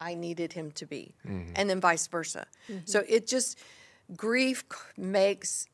[0.00, 1.52] I needed him to be, mm-hmm.
[1.56, 2.46] and then vice versa.
[2.68, 2.80] Mm-hmm.
[2.84, 3.58] So it just
[4.16, 4.64] grief
[4.96, 5.66] makes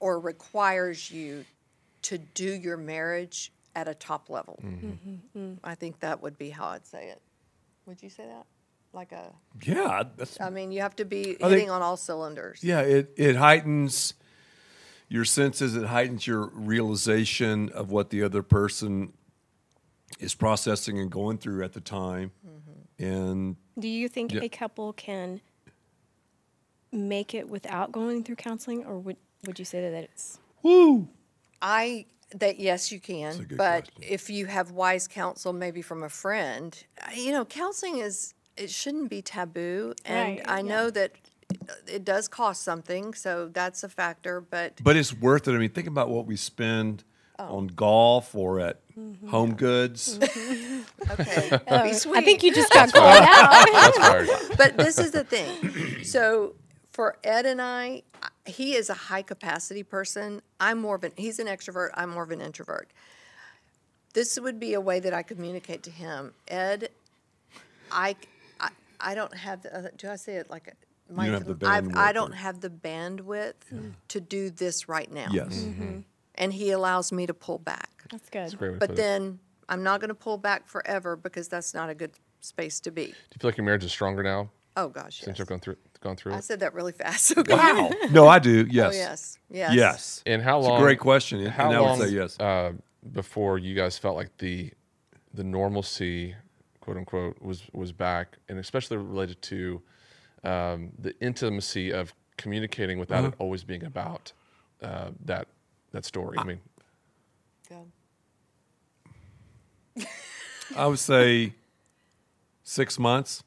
[0.00, 1.44] or requires you
[2.02, 4.58] to do your marriage at a top level.
[4.64, 5.38] Mm-hmm.
[5.38, 5.58] Mm.
[5.64, 7.20] I think that would be how I'd say it.
[7.86, 8.46] Would you say that?
[8.92, 12.62] Like a, yeah, that's I mean, you have to be think- hitting on all cylinders.
[12.62, 14.14] Yeah, it, it heightens
[15.08, 19.12] your senses, it heightens your realization of what the other person
[20.18, 22.32] is processing and going through at the time.
[22.98, 24.42] And Do you think Yeah.
[24.42, 25.40] a couple can
[26.92, 29.16] make it without going through counseling, or would
[29.46, 31.08] would you say that it's woo,
[31.60, 34.02] I that yes, you a can, good but question.
[34.14, 38.70] if you have wise counsel, maybe from a friend, uh, you know, counseling is it
[38.70, 40.62] shouldn't be taboo, and Right, I yeah.
[40.62, 41.12] know that
[41.86, 44.40] it does cost something, so that's a factor.
[44.40, 45.52] But but it's worth it.
[45.52, 47.04] I mean, think about what we spend
[47.38, 47.58] Oh.
[47.58, 49.28] on golf or at mm-hmm.
[49.28, 50.18] Home Goods.
[50.18, 51.10] Mm-hmm.
[51.20, 52.16] okay, be sweet.
[52.16, 53.66] I think you just got called out.
[53.72, 54.28] That's hard.
[54.56, 56.02] but this is the thing.
[56.02, 56.54] So
[56.92, 58.04] for Ed and I,
[58.46, 60.40] he is a high capacity person.
[60.58, 61.90] I'm more of an he's an extrovert.
[61.92, 62.90] I'm more of an introvert.
[64.14, 66.32] This would be a way that I communicate to him.
[66.48, 66.88] Ed,
[67.92, 68.16] I,
[68.58, 69.76] I, I don't have the.
[69.76, 70.68] Uh, do I say it like?
[70.68, 74.88] a- My, don't have the I've- I don't or- have the bandwidth to do this
[74.88, 75.28] right now.
[75.30, 75.58] Yes.
[75.58, 75.98] Mm-hmm.
[76.38, 77.90] And he allows me to pull back.
[78.10, 78.56] That's good.
[78.58, 79.02] Great But put it.
[79.02, 82.90] then I'm not going to pull back forever because that's not a good space to
[82.90, 83.04] be.
[83.06, 85.38] Do you feel like your marriage is stronger now Oh gosh, since yes.
[85.38, 86.44] you've gone through gone through I it?
[86.44, 87.32] said that really fast.
[87.38, 87.54] Okay.
[87.54, 87.90] Wow.
[88.10, 88.66] no, I do.
[88.70, 88.92] Yes.
[88.94, 90.22] Oh yes, yes, Yes.
[90.26, 90.80] And how It's a long?
[90.82, 92.38] great question, and- How and I would long say yes.
[92.38, 92.72] uh,
[93.10, 94.70] before you guys felt like the
[95.32, 96.34] the normalcy,
[96.80, 99.82] quote unquote, was was back, and especially related to
[100.44, 103.28] um, the intimacy of communicating without Uh-huh.
[103.28, 104.32] it always being about
[104.82, 105.48] uh, that
[105.96, 106.36] that story.
[106.38, 106.60] I mean,
[107.68, 107.86] Go.
[110.76, 111.54] I would say
[112.62, 113.42] six months,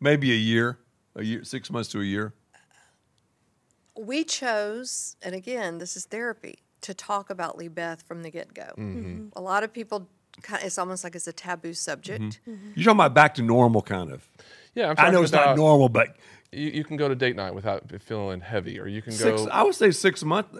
[0.00, 0.78] maybe a year,
[1.16, 2.32] a year, six months to a year.
[3.98, 8.54] We chose, and again, this is therapy, to talk about Lee Beth from the get
[8.54, 8.72] go.
[8.78, 9.28] Mm-hmm.
[9.34, 10.08] A lot of people,
[10.62, 12.40] it's almost like it's a taboo subject.
[12.48, 12.70] Mm-hmm.
[12.74, 14.28] You're talking about back to normal, kind of.
[14.74, 16.16] Yeah, I'm I know it's not normal, but
[16.52, 19.42] You, you can go to date night without feeling heavy, or you can six.
[19.42, 19.48] go.
[19.50, 20.58] I would say six months.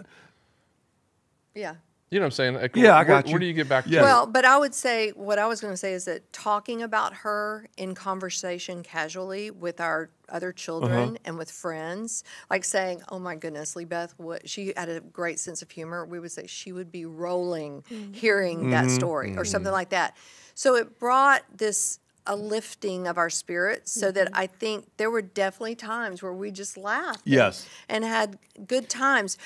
[1.53, 1.75] Yeah.
[2.11, 2.53] You know what I'm saying?
[2.55, 3.99] Like, Yeah, I where, got Where do you get back Yeah.
[3.99, 4.05] to?
[4.05, 7.13] Well, but I would say what I was going to say is that talking about
[7.17, 11.17] her in conversation casually with our other children Uh-huh.
[11.25, 15.39] and with friends, like saying, "Oh my goodness, Lee Beth, what she had a great
[15.39, 18.95] sense of humor." We would say she would be rolling hearing that Mm-hmm.
[18.95, 20.15] story or something like that.
[20.53, 24.39] So it brought this a lifting of our spirits so that mm-hmm.
[24.39, 27.67] I think there were definitely times where we just laughed and- Yes.
[27.89, 29.37] and, had good times.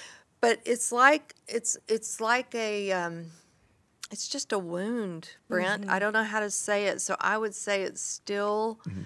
[0.41, 3.25] But it's like it's it's like a um,
[4.11, 5.83] it's just a wound, Brent.
[5.83, 5.99] I mm-hmm.
[5.99, 9.01] don't know how to say it, so I would say it still mm-hmm.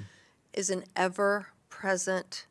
[0.54, 2.46] is an ever present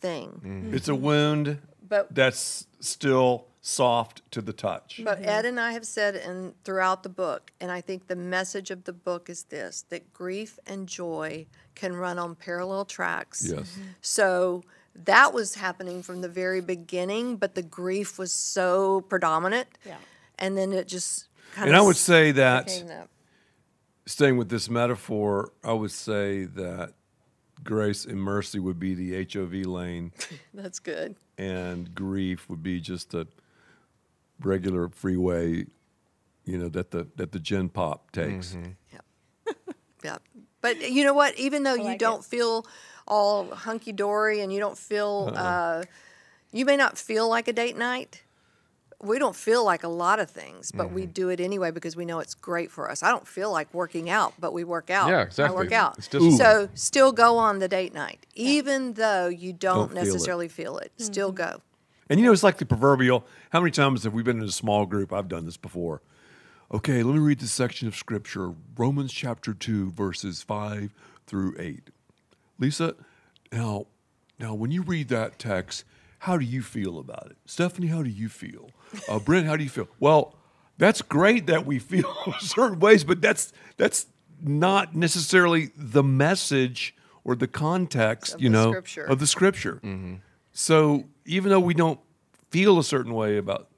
[0.00, 0.70] thing.
[0.74, 1.58] It's a wound
[1.88, 5.00] But that's still soft to the touch.
[5.04, 5.28] but mm-hmm.
[5.28, 8.84] Ed and I have said in throughout the book, and I think the message of
[8.84, 13.46] the book is this: that grief and joy can run on parallel tracks.
[13.46, 13.60] Yes.
[13.72, 13.88] Mm-hmm.
[14.00, 14.64] So
[15.04, 19.68] that was happening from the very beginning, but the grief was so predominant.
[19.84, 19.96] Yeah.
[20.38, 23.08] And then it just kind And of I would say that that.
[24.06, 26.94] staying with this metaphor, I would say that
[27.62, 30.12] grace and mercy would be the HOV lane,
[30.54, 31.16] That's good.
[31.36, 33.26] and grief would be just a
[34.40, 35.66] regular freeway,
[36.44, 38.54] you know, that the that the Gen Pop takes.
[38.54, 38.72] Mm-hmm.
[38.92, 40.18] Yeah.
[40.60, 41.38] But you know what?
[41.38, 42.24] Even though you like don't it.
[42.24, 42.66] feel
[43.06, 45.40] all hunky dory and you don't feel, uh-uh.
[45.40, 45.84] uh,
[46.52, 48.22] you may not feel like a date night.
[49.00, 51.12] We don't feel like a lot of things, but we mm-hmm.
[51.12, 53.04] do it anyway because we know it's great for us.
[53.04, 55.08] I don't feel like working out, but we work out.
[55.08, 55.56] Yeah, I exactly.
[55.56, 55.98] work out.
[55.98, 60.04] It's so still go on the date night, even though you don't, Don't feel it.
[60.04, 60.90] necessarily feel it.
[60.96, 61.04] Mm-hmm.
[61.04, 61.62] Still go.
[62.10, 63.26] And you know, it's like the proverbial.
[63.50, 65.12] How many times have we been in a small group?
[65.12, 66.02] I've done this before.
[66.72, 70.92] Okay, let me read this section of scripture, Romans chapter two, verses five
[71.26, 71.90] through eight.
[72.58, 72.94] Lisa,
[73.52, 73.86] now,
[74.38, 75.84] now, when you read that text,
[76.20, 77.36] how do you feel about it?
[77.46, 78.70] Stephanie, how do you feel?
[79.08, 79.88] Uh, Brent, how do you feel?
[80.00, 80.34] Well,
[80.76, 84.06] that's great that we feel certain ways, but that's that's
[84.42, 86.94] not necessarily the message
[87.24, 89.04] or the context, Of you know, scripture.
[89.04, 89.80] of the scripture.
[90.52, 92.00] So even though we don't
[92.50, 93.68] feel a certain way about,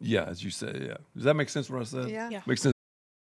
[0.00, 1.70] yeah, as you say, yeah, does that make sense?
[1.70, 2.10] What I said?
[2.10, 2.28] Yeah.
[2.28, 2.40] Yeah.
[2.46, 2.74] makes sense.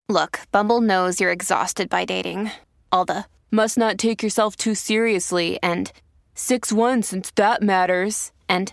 [0.07, 2.51] Look, Bumble knows you're exhausted by dating.
[2.91, 5.91] All the must not take yourself too seriously and
[6.35, 8.31] 6 1 since that matters.
[8.47, 8.71] And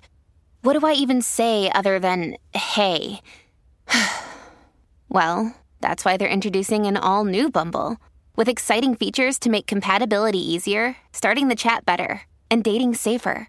[0.63, 3.21] what do I even say other than hey?
[5.09, 7.97] well, that's why they're introducing an all new Bumble
[8.37, 13.49] with exciting features to make compatibility easier, starting the chat better, and dating safer.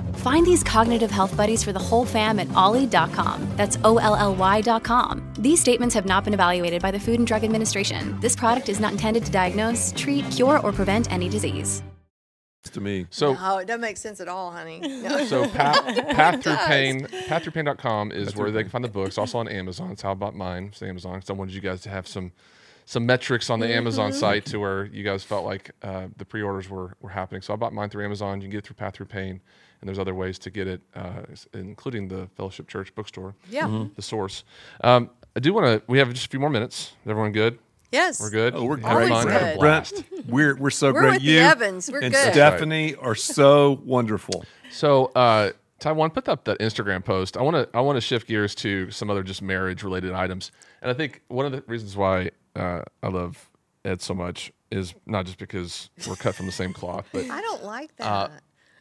[0.21, 3.47] Find these cognitive health buddies for the whole fam at olly.com.
[3.55, 5.33] That's O L L Y.com.
[5.39, 8.19] These statements have not been evaluated by the Food and Drug Administration.
[8.19, 11.81] This product is not intended to diagnose, treat, cure, or prevent any disease.
[12.71, 13.07] to me.
[13.09, 14.79] So Oh, it doesn't make sense at all, honey.
[15.01, 15.25] No.
[15.25, 15.83] So path,
[16.15, 19.17] path through pain, paththroughpain.com is where they can find the books.
[19.17, 19.89] Also on Amazon.
[19.91, 20.65] It's how about mine.
[20.71, 21.15] It's Amazon.
[21.15, 22.31] Because I wanted you guys to have some
[22.85, 26.69] some metrics on the Amazon site to where you guys felt like uh, the pre-orders
[26.69, 27.41] were, were happening.
[27.41, 28.39] So I bought mine through Amazon.
[28.41, 29.39] You can get it through Path Through Pain,
[29.81, 31.23] and there's other ways to get it, uh,
[31.53, 33.35] including the Fellowship Church bookstore.
[33.49, 33.85] Yeah.
[33.95, 34.43] The source.
[34.83, 35.81] Um, I do want to.
[35.87, 36.93] We have just a few more minutes.
[37.03, 37.57] Is everyone good?
[37.91, 38.21] Yes.
[38.21, 38.55] We're good.
[38.55, 39.27] Oh, we're Having Always fun?
[39.33, 39.59] Had a good.
[39.59, 40.09] blast.
[40.09, 41.11] Brent, we're we're so We're great.
[41.13, 41.91] with the you Evans.
[41.91, 42.31] We're and good.
[42.33, 44.45] Stephanie are so wonderful.
[44.71, 47.35] So, uh, Taiwan, put up that Instagram post.
[47.35, 50.51] I want to I want to shift gears to some other just marriage related items,
[50.81, 53.49] and I think one of the reasons why uh, I love
[53.83, 57.41] Ed so much is not just because we're cut from the same cloth, but I
[57.41, 58.29] don't like Uh,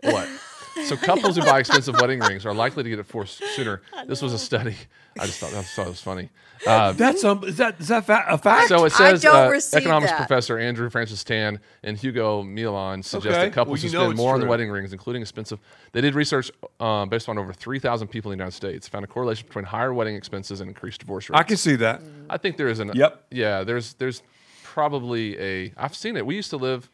[0.02, 0.12] that.
[0.12, 0.28] what?
[0.86, 3.82] So couples who buy expensive wedding rings are likely to get divorced sooner.
[4.06, 4.76] This was a study.
[5.18, 6.30] I just thought, I just thought it was funny.
[6.66, 8.68] Uh, That's um, is that is that fa- a fact?
[8.68, 10.18] so it I says don't uh, economics that.
[10.18, 13.46] professor Andrew Francis Tan and Hugo Mialon suggest Okay.
[13.46, 15.58] that couples Well, who spend it's more on the wedding rings, including expensive.
[15.92, 19.08] They did research um, based on over 3,000 people in the United States, found a
[19.08, 21.40] correlation between higher wedding expenses and increased divorce rates.
[21.40, 22.02] I can see that.
[22.28, 22.92] I think there is an.
[22.94, 23.24] Yep.
[23.30, 24.22] Yeah, there's there's
[24.62, 25.72] probably a.
[25.76, 26.24] I've seen it.
[26.26, 26.90] We used to live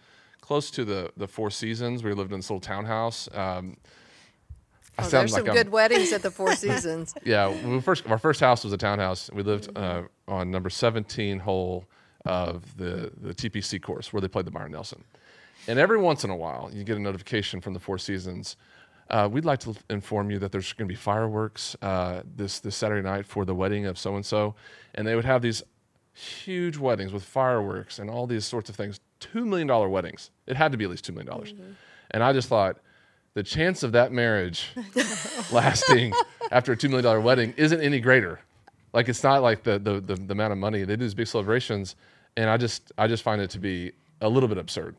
[0.46, 2.02] close to the the Four Seasons.
[2.02, 3.28] We lived in this little townhouse.
[3.34, 3.76] Um,
[4.98, 7.14] Oh, there's like some I'm- good weddings at the Four Seasons.
[7.24, 9.30] yeah, we first our first house was a townhouse.
[9.30, 11.84] We lived uh, on number 17 hole
[12.24, 15.04] of the the TPC course where they played the Byron Nelson.
[15.68, 18.56] And every once in a while, you get a notification from the Four Seasons.
[19.10, 22.74] Uh, we'd like to inform you that there's going to be fireworks uh, this this
[22.74, 24.54] Saturday night for the wedding of so and so,
[24.94, 25.62] and they would have these
[26.14, 30.30] huge weddings with fireworks and all these sorts of things two million dollar weddings.
[30.46, 31.54] It had to be at least two million dollars.
[32.10, 32.78] And I just thought
[33.34, 34.68] the chance of that marriage
[35.52, 36.12] lasting
[36.50, 38.40] after a two million dollar wedding isn't any greater.
[38.92, 41.26] Like it's not like the, the the the amount of money they do these big
[41.26, 41.96] celebrations,
[42.36, 44.96] and I just I just find it to be a little bit absurd.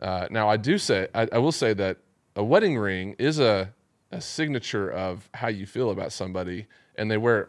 [0.00, 1.98] Uh, now I do say I, I will say that
[2.36, 3.72] a wedding ring is a
[4.12, 6.66] a signature of how you feel about somebody,
[6.96, 7.48] and they wear it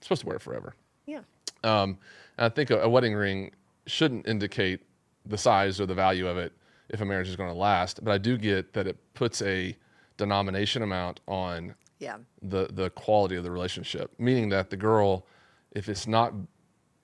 [0.00, 0.74] supposed to wear it forever.
[1.06, 1.20] Yeah.
[1.62, 1.98] Um,
[2.36, 3.52] and I think a, a wedding ring
[3.86, 4.80] shouldn't indicate
[5.26, 6.52] the size or the value of it
[6.90, 8.04] if a marriage is going to last.
[8.04, 9.76] But I do get that it puts a
[10.16, 12.18] denomination amount on Yeah.
[12.42, 15.26] the the quality of the relationship, meaning that the girl,
[15.72, 16.32] if it's not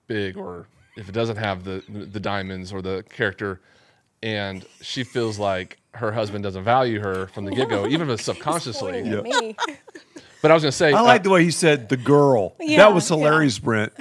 [0.07, 0.67] big or
[0.97, 3.61] if it doesn't have the the diamonds or the character,
[4.23, 8.13] and she feels like her husband doesn't value her from the get go, even if
[8.19, 8.91] it's subconsciously.
[8.91, 9.55] Pointing at me.
[10.41, 12.55] But I was going to say, I uh, like the way he said the girl.
[12.59, 13.17] Yeah, that was yeah.
[13.17, 13.93] hilarious, Brent.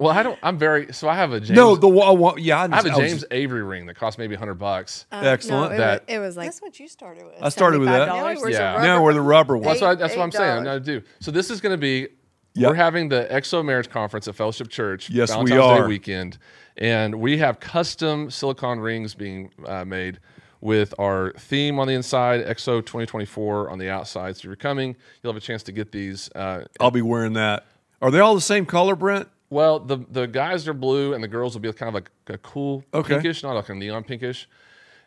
[0.00, 0.38] Well, I don't.
[0.42, 0.92] I'm very.
[0.92, 1.50] So I have a James.
[1.56, 2.18] No, the one.
[2.18, 5.06] one- Yeah, I have a was- James Avery ring that costs maybe hundred bucks.
[5.12, 5.70] Uh, Excellent.
[5.70, 7.34] No, it, That- was, it was like That's what you started with.
[7.40, 8.08] I started with that.
[8.08, 8.42] Now he $75.
[8.42, 8.82] wears a Yeah.
[8.82, 9.64] Now we're the rubber one.
[9.64, 10.50] Well, that's what, I, that's what I'm eight saying.
[10.58, 10.80] I'm dollars.
[10.86, 11.06] going to do.
[11.20, 12.08] So this is going to be.
[12.54, 12.70] Yep.
[12.70, 15.10] We're having the XO Marriage Conference at Fellowship Church.
[15.10, 16.38] Yes, we Valentine's Day weekend,
[16.78, 20.20] and we have custom silicone rings being uh, made
[20.62, 24.36] with our theme on the inside, XO 2024 on the outside.
[24.36, 26.30] So if you're coming, you'll have a chance to get these.
[26.34, 27.66] Uh, I'll be wearing that.
[28.00, 29.28] Are they all the same color, Brent?
[29.50, 32.38] Well, the the guys are blue, and the girls will be kind of like a
[32.38, 33.14] cool Okay.
[33.14, 34.48] pinkish, not like a neon pinkish.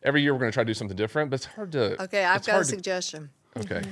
[0.03, 2.01] Every year we're going to try to do something different, but it's hard to.
[2.03, 3.29] Okay, I've got a hard to- suggestion.
[3.57, 3.81] Okay.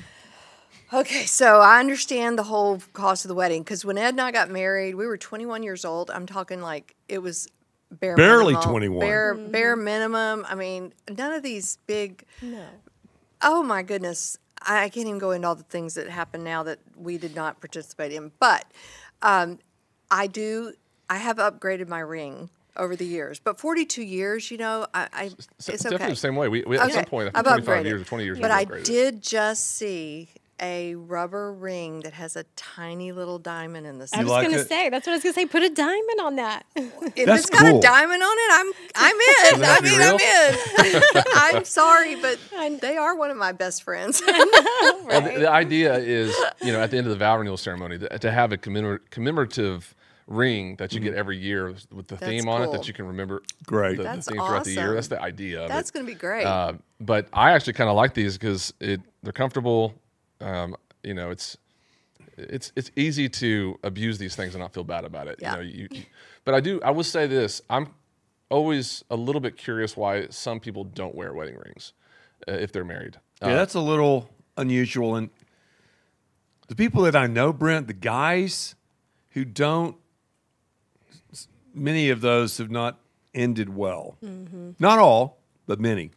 [0.93, 4.31] Okay, so I understand the whole cost of the wedding because when Ed and I
[4.31, 6.09] got married, we were 21 years old.
[6.09, 7.49] I'm talking like it was
[7.91, 8.99] bare Barely minimum, 21.
[9.01, 10.45] Bare bare minimum.
[10.47, 12.23] I mean, none of these big.
[12.41, 12.63] no.
[13.41, 16.63] Oh my goodness, I I can't even go into all the things that happen now
[16.63, 18.31] that we did not participate in.
[18.39, 18.63] But
[19.21, 19.59] um,
[20.11, 20.73] I do.
[21.09, 25.23] I have upgraded my ring over the years, but 42 years, you know, I, I
[25.25, 26.47] it's definitely the same way.
[26.47, 27.85] We, we at some Okay, point, I've 25 upgraded.
[27.85, 30.29] years or 20 years, But I did just see
[30.61, 34.21] a rubber ring that has a tiny little diamond in the center.
[34.21, 34.67] I was like gonna it?
[34.67, 35.45] say that's what I was gonna say.
[35.45, 36.65] Put a diamond on that.
[36.75, 39.15] If That's it's got a diamond on it, I'm I'm
[39.55, 39.63] in.
[39.63, 41.23] I be mean, I'm in.
[41.57, 42.39] I'm sorry, but
[42.81, 44.21] they are one of my best friends.
[44.25, 47.99] Well, the, the idea is, you know, at the end of the vow renewal ceremony,
[47.99, 49.93] to, to have a commemor- commemorative
[50.27, 53.07] ring that you get every year with the That's theme on it that you can
[53.07, 53.91] remember Great.
[53.91, 54.93] the, the That's theme throughout the year.
[54.93, 55.61] That's the idea.
[55.63, 55.93] Of That's it.
[55.93, 56.45] going to be great.
[56.45, 59.93] Uh, but I actually kind of like these because it they're comfortable.
[60.41, 61.57] Um, you know, it's
[62.37, 65.39] it's it's easy to abuse these things and not feel bad about it.
[65.41, 65.51] Yeah.
[65.51, 66.03] You know, you, you-
[66.45, 66.79] but I do.
[66.83, 67.89] I will say this: I'm
[68.49, 71.93] always a little bit curious why some people don't wear wedding rings
[72.47, 73.17] uh, if they're married.
[73.41, 75.15] Yeah, that's a little unusual.
[75.15, 75.29] And
[76.69, 78.75] the people that I know, Brent, the guys
[79.31, 79.95] who don't,
[81.73, 82.99] many of those have not
[83.33, 84.17] ended well.
[84.79, 86.11] Not all, but many.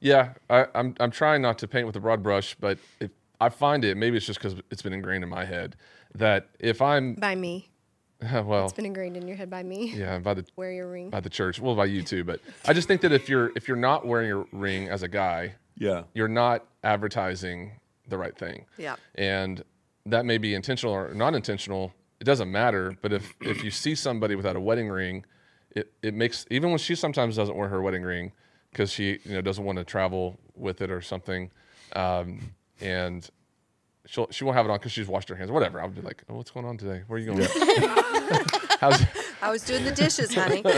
[0.00, 3.10] Yeah, I, I'm I'm trying not to paint with a broad brush, but if
[3.40, 5.76] I find it, maybe it's just because it's been ingrained in my head
[6.14, 7.68] that if I'm by me.
[8.32, 9.92] well, It's been ingrained in your head by me.
[9.94, 11.08] yeah, by the Wear your ring.
[11.10, 13.68] by the church, well, by you too, but I just think that if you're if
[13.68, 16.02] you're not wearing your ring as a guy, Yeah.
[16.14, 17.72] you're not advertising
[18.08, 18.64] the right thing.
[18.76, 18.96] Yeah.
[19.14, 19.62] and
[20.06, 21.92] that may be intentional or not intentional.
[22.18, 22.96] It doesn't matter.
[23.02, 25.24] But if if you see somebody without a wedding ring,
[25.76, 28.32] it it makes even when she sometimes doesn't wear her wedding ring
[28.72, 31.50] because she you know doesn't want to travel with it or something,
[31.94, 32.40] um,
[32.80, 33.28] and
[34.06, 35.50] she'll she won't have it on because she's washed her hands.
[35.50, 35.80] Whatever.
[35.80, 37.02] I'll be like, oh, what's going on today?
[37.06, 37.48] Where are you going?
[38.80, 39.02] How's
[39.42, 40.62] I was doing the dishes, honey.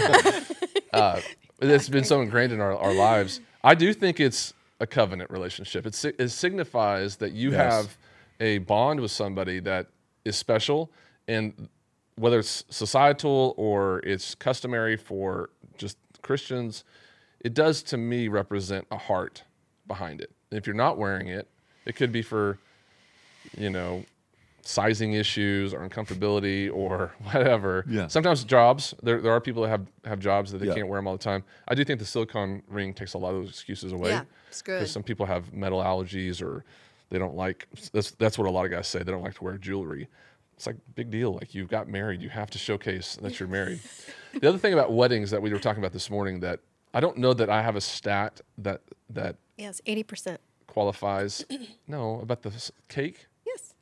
[0.93, 1.21] Uh,
[1.61, 3.41] it's been so ingrained in our, our lives.
[3.63, 5.87] I do think it's a covenant relationship.
[5.87, 7.59] It, si- it signifies that you Yes.
[7.73, 7.97] have
[8.41, 9.87] a bond with somebody that
[10.25, 10.91] is special,
[11.29, 11.69] and
[12.17, 16.83] whether it's societal or it's customary for just Christians,
[17.39, 19.45] it does to me represent a heart
[19.87, 20.33] behind it.
[20.51, 21.47] If you're not wearing it,
[21.91, 22.57] it could be for,
[23.59, 24.05] you know,
[24.63, 27.85] sizing issues or uncomfortability or whatever.
[27.89, 28.07] Yeah.
[28.07, 28.95] Sometimes jobs.
[29.03, 30.75] There, there are people that have, have jobs that they Yeah.
[30.75, 31.43] can't wear them all the time.
[31.67, 34.11] I do think the silicone ring takes a lot of those excuses away.
[34.11, 34.79] Yeah, it's good.
[34.79, 36.65] Because some people have metal allergies or
[37.09, 37.67] they don't like.
[37.93, 39.01] That's that's what a lot of guys say.
[39.03, 40.07] They don't like to wear jewelry.
[40.55, 41.33] It's like big deal.
[41.35, 43.81] Like you've got married, you have to showcase that you're married.
[44.41, 46.61] the other thing about weddings that we were talking about this morning that
[46.95, 50.41] I don't know that I have a stat that that Yes, eighty percent.
[50.71, 51.45] Qualifies.
[51.87, 53.27] no, about the cake.
[53.47, 53.75] Yes,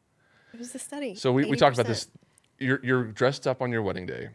[0.52, 1.14] it was the study.
[1.14, 2.08] So we, we talked about this.
[2.58, 4.30] You're, you're dressed up on your wedding day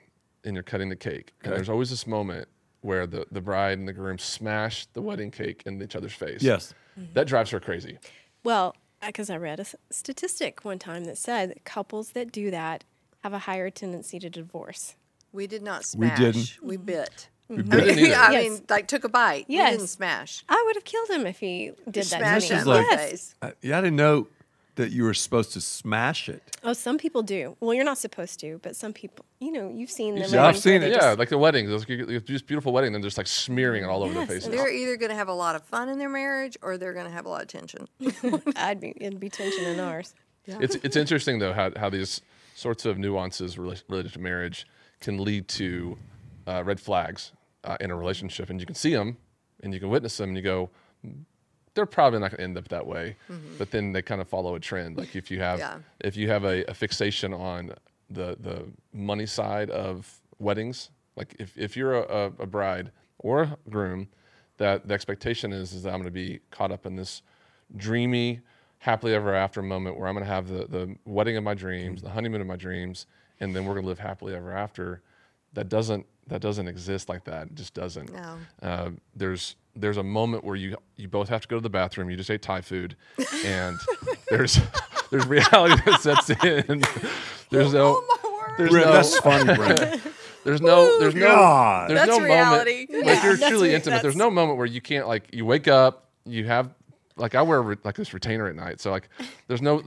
[0.45, 1.33] and you're cutting the cake.
[1.43, 2.47] And there's always this moment
[2.81, 6.41] where the, the bride and the groom smash the wedding cake in each other's face.
[6.41, 6.73] Yes.
[6.99, 7.13] Mm-hmm.
[7.13, 7.97] That drives her crazy.
[8.43, 8.75] Well,
[9.05, 12.83] because I read a statistic one time that said that couples that do that
[13.23, 14.95] have a higher tendency to divorce.
[15.31, 16.19] We did not smash.
[16.19, 16.57] We didn't.
[16.61, 17.29] We bit.
[17.49, 18.15] Didn't either.
[18.15, 18.43] I Yes.
[18.51, 19.45] mean, like took a bite.
[19.47, 19.71] You Yes.
[19.77, 20.43] didn't smash.
[20.49, 22.59] I would have killed him if he did that Smash to me.
[22.59, 23.09] it in like- yes.
[23.11, 23.35] face.
[23.41, 24.27] Uh, yeah, I didn't know
[24.75, 26.41] that you were supposed to smash it.
[26.63, 27.55] Oh, some people do.
[27.59, 30.27] Well, you're not supposed to, but some people, you know, you've seen them.
[30.27, 30.91] see- I've seen it.
[30.93, 31.69] Yeah, like the weddings.
[31.69, 34.49] Those just beautiful wedding, and they're just like smearing it all over Yes, their faces.
[34.51, 37.05] They're either going to have a lot of fun in their marriage or they're going
[37.05, 37.87] to have a lot of tension.
[38.55, 40.15] I'd be, it'd be tension in ours.
[40.47, 42.21] It's it's interesting though how how these
[42.55, 44.65] sorts of nuances rela- related to marriage
[45.01, 45.97] can lead to
[46.47, 47.31] uh, red flags
[47.63, 49.17] uh, in a relationship, and you can see them,
[49.61, 50.69] and you can witness them, and you go,
[51.73, 53.15] they're probably not going to end up that way.
[53.57, 54.97] But then they kind of follow a trend.
[54.97, 55.77] Like if you have Yeah.
[56.01, 57.73] if you have a, a fixation on
[58.09, 63.43] the the money side of weddings, like if, if you're a, a, a bride or
[63.43, 64.07] a groom,
[64.57, 67.21] that the expectation is is that I'm going to be caught up in this
[67.75, 68.41] dreamy,
[68.79, 72.01] happily ever after moment where I'm going to have the the wedding of my dreams,
[72.03, 73.07] the honeymoon of my dreams,
[73.39, 75.01] and then we're going to live happily ever after.
[75.53, 77.47] That doesn't that doesn't exist like that.
[77.47, 78.13] It just doesn't.
[78.13, 78.37] No.
[78.61, 82.09] Uh, there's there's a moment where you you both have to go to the bathroom.
[82.09, 82.95] You just ate Thai food,
[83.45, 83.77] and
[84.29, 84.59] there's
[85.11, 86.83] there's reality that sets in.
[87.49, 88.01] There's no
[88.57, 90.01] there's Brent, no that's funny, Brent.
[90.43, 91.89] there's no there's no God.
[91.89, 92.87] there's That's no reality.
[92.89, 94.01] moment like you're that's truly re- intimate.
[94.01, 96.73] There's no moment where you can't like you wake up, you have
[97.15, 99.09] like I wear re- like this retainer at night, so like
[99.47, 99.83] there's no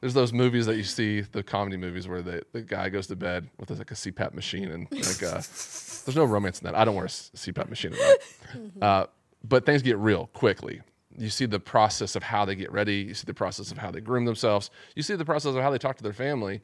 [0.00, 3.16] there's those movies that you see the comedy movies where the the guy goes to
[3.16, 5.34] bed with like a CPAP machine and like uh,
[6.04, 6.74] there's no romance in that.
[6.74, 9.06] I don't wear a CPAP machine at night, uh,
[9.44, 10.80] but things get real quickly.
[11.18, 12.96] You see the process of how they get ready.
[12.96, 14.70] You see the process of how they groom themselves.
[14.94, 16.62] You see the process of how they talk to their family,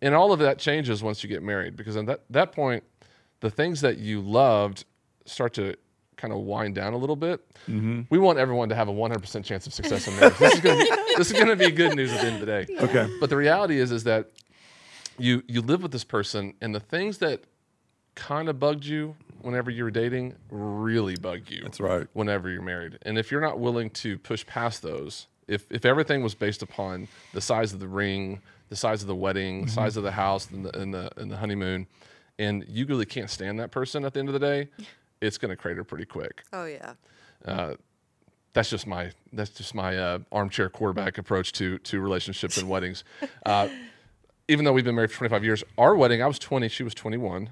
[0.00, 2.84] and all of that changes once you get married because at that that point,
[3.40, 4.84] the things that you loved
[5.26, 5.76] start to
[6.18, 7.40] kind of wind down a little bit.
[7.66, 8.02] Mm-hmm.
[8.10, 10.36] We want everyone to have a 100% chance of success in marriage.
[10.36, 12.34] this is going to be, this is going to be good news at the end
[12.34, 12.66] of the day.
[12.82, 13.10] Okay.
[13.20, 14.30] But the reality is, is that
[15.18, 17.44] you you live with this person, and the things that
[18.14, 21.62] kind of bugged you whenever you were dating really bug you.
[21.62, 22.06] That's right.
[22.12, 26.22] Whenever you're married, and if you're not willing to push past those, if if everything
[26.22, 29.74] was based upon the size of the ring, the size of the wedding, the mm-hmm.
[29.74, 31.86] size of the house, and the and the, and the honeymoon,
[32.38, 34.68] and you really can't stand that person at the end of the day,
[35.20, 36.94] it's going to crater pretty quick Oh, yeah.
[38.52, 43.04] that's just my that's just my uh, armchair quarterback approach to to relationships and weddings.
[43.46, 43.68] Uh,
[44.50, 46.94] even though we've been married for 25 years, our wedding I was 20, she was
[46.94, 47.50] 21.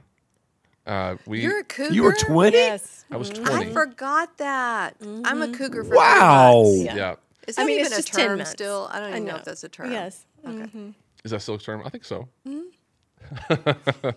[0.86, 1.92] Uh, we You're a cougar.
[1.94, 2.56] You were 20?
[2.56, 3.04] Yes.
[3.10, 3.52] I was 20.
[3.70, 4.96] I forgot that.
[5.24, 6.62] I'm a cougar for Wow.
[6.64, 6.96] three months.
[6.96, 7.14] yeah.
[7.46, 8.50] Is I that mean, even it's a just term months.
[8.52, 8.88] still?
[8.90, 9.32] I don't I even know.
[9.32, 9.38] know.
[9.38, 9.92] if that's a term.
[9.92, 10.24] Yes.
[10.46, 10.94] Okay.
[11.24, 11.82] Is that still a term?
[11.84, 12.28] I think so.
[12.48, 13.50] Mm-hmm.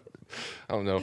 [0.70, 1.02] I don't know.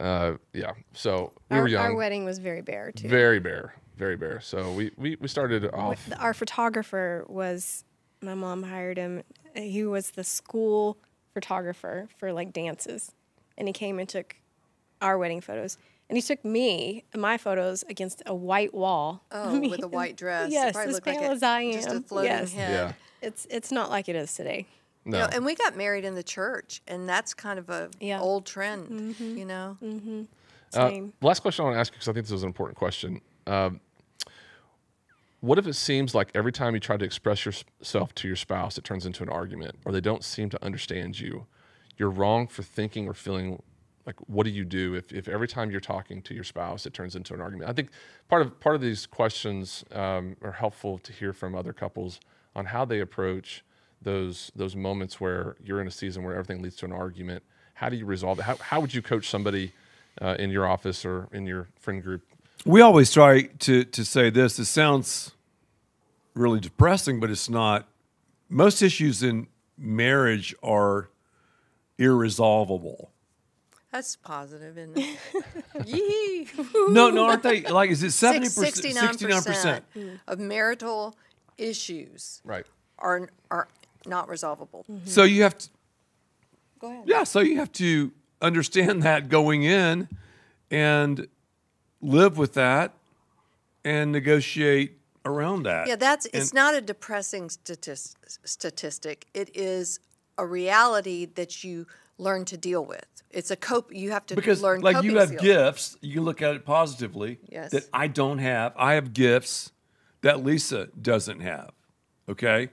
[0.00, 0.72] Uh, yeah.
[0.94, 1.84] So we Our, were young.
[1.84, 3.08] our wedding was very bare too.
[3.08, 4.40] very bare, very bare.
[4.40, 6.08] So we we, we started off.
[6.18, 7.84] Our photographer was
[8.20, 9.22] my mom hired him.
[9.54, 10.96] He was the school
[11.34, 13.12] photographer for like dances,
[13.58, 14.36] and he came and took
[15.00, 15.78] our wedding photos.
[16.08, 19.24] And he took me and my photos against a white wall.
[19.30, 20.52] Oh, Me with a white dress.
[20.52, 21.72] Yes, probably as looked like pale a- as I am.
[21.72, 22.52] Just a floating yes.
[22.52, 22.70] head.
[22.70, 22.92] Yeah.
[23.26, 24.66] It's it's not like it is today.
[25.04, 25.18] No.
[25.18, 28.20] You know, and we got married in the church, and that's kind of a Yeah.
[28.20, 29.76] old trend, you know.
[30.74, 31.12] Uh, Same.
[31.20, 33.20] last question I want to ask you because I think this is an important question.
[33.46, 33.80] Um,
[35.40, 38.78] what if it seems like every time you try to express yourself to your spouse,
[38.78, 41.46] it turns into an argument, or they don't seem to understand you?
[41.96, 43.60] You're wrong for thinking or feeling
[44.06, 46.94] like what do you do if, if every time you're talking to your spouse it
[46.94, 47.68] turns into an argument?
[47.68, 47.90] I think
[48.28, 52.20] part of part of these questions um, are helpful to hear from other couples
[52.54, 53.64] on how they approach
[54.02, 57.42] those those moments where you're in a season where everything leads to an argument.
[57.74, 58.42] How do you resolve it?
[58.42, 59.72] How, how would you coach somebody
[60.20, 62.22] uh, in your office or in your friend group?
[62.64, 64.58] We always try to to say this.
[64.58, 65.32] It sounds
[66.34, 67.88] really depressing, but it's not.
[68.48, 69.46] Most issues in
[69.78, 71.08] marriage are
[71.98, 73.10] irresolvable.
[73.90, 75.18] That's positive, isn't it?
[75.86, 76.48] Yee.
[76.88, 77.62] No, no, aren't they?
[77.62, 78.96] Like, is it seventy Six- percent?
[78.96, 79.84] 69% Sixty-nine percent.
[80.26, 81.14] of marital
[81.58, 82.64] issues Right.
[82.98, 83.68] are are
[84.06, 84.84] not resolvable.
[84.90, 85.06] Mm-hmm.
[85.06, 85.68] So you have to.
[86.78, 87.04] Go ahead.
[87.06, 90.08] Yeah, so you have to understand that going in
[90.70, 91.28] and
[92.00, 92.94] live with that
[93.84, 95.88] and negotiate around that.
[95.88, 99.26] Yeah, that's it's not a depressing statis- statistic.
[99.34, 100.00] It is
[100.38, 101.86] a reality that you
[102.18, 103.06] learn to deal with.
[103.30, 103.94] It's a cope.
[103.94, 104.80] You have to because learn.
[104.80, 105.42] like you have skills.
[105.42, 107.38] gifts, you can look at it positively.
[107.48, 107.70] Yes.
[107.70, 108.74] That I don't have.
[108.76, 109.72] I have gifts
[110.20, 111.70] that Lisa doesn't have.
[112.28, 112.70] Okay.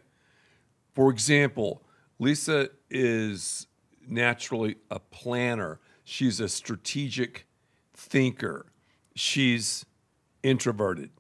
[1.00, 1.82] For example,
[2.20, 3.68] Lisa is
[4.06, 5.80] naturally a planner.
[6.04, 7.48] She's a strategic
[7.94, 8.66] thinker.
[9.16, 9.86] She's
[10.44, 11.12] introverted.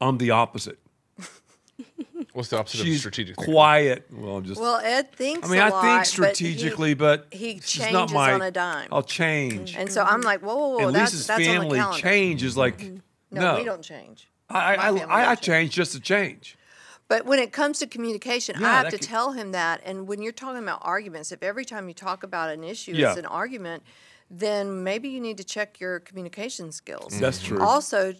[0.00, 0.78] I'm the opposite.
[2.32, 3.52] What's the opposite of she's strategic thinking?
[3.52, 4.06] quiet.
[4.10, 4.58] Well, I'm just.
[4.58, 5.46] Well, Ed thinks.
[5.46, 8.40] I mean, a I lot, think strategically, but, he it's just changes not my, on
[8.40, 8.88] a dime.
[8.90, 9.76] I'll change.
[9.76, 12.42] and so I'm like, whoa, whoa, whoa, and that's, Lisa's that's on the family change
[12.42, 12.96] is like, mm-hmm.
[13.32, 14.30] No, no, we don't change.
[14.48, 15.40] I, I, I, I change.
[15.42, 16.56] change just to change.
[17.10, 19.80] But when it comes to communication, Yeah, I have to could- tell him that.
[19.84, 23.10] And when you're talking about arguments, if every time you talk about an issue Yeah.
[23.10, 23.82] is an argument,
[24.30, 27.12] then maybe you need to check your communication skills.
[27.14, 27.18] Mm.
[27.18, 27.60] That's true.
[27.60, 28.14] Also,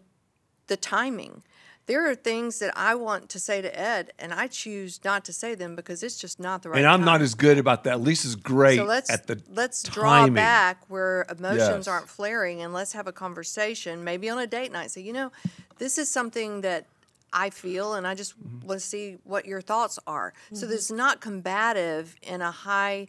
[0.66, 1.45] the timing.
[1.86, 5.32] There are things that I want to say to Ed, and I choose not to
[5.32, 6.78] say them because it's just not the right.
[6.78, 8.01] and I'm not as good about that.
[8.01, 11.88] Lisa's great So let's at the let's draw back where emotions Yes.
[11.88, 14.91] aren't flaring, and let's have a conversation, maybe on a date night.
[14.91, 15.30] Say, you know,
[15.78, 16.86] this is something that
[17.33, 18.66] I feel, and I just Mm-hmm.
[18.66, 20.33] want to see what your thoughts are.
[20.53, 23.09] So that it's not combative in a high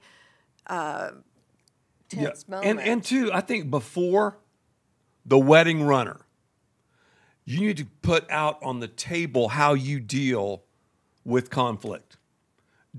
[0.68, 1.12] uh,
[2.10, 2.70] tense moment.
[2.80, 4.38] And and two, I think before
[5.26, 6.22] the wedding runner,
[7.46, 10.64] you need to put out on the table how you deal
[11.26, 12.18] with conflict.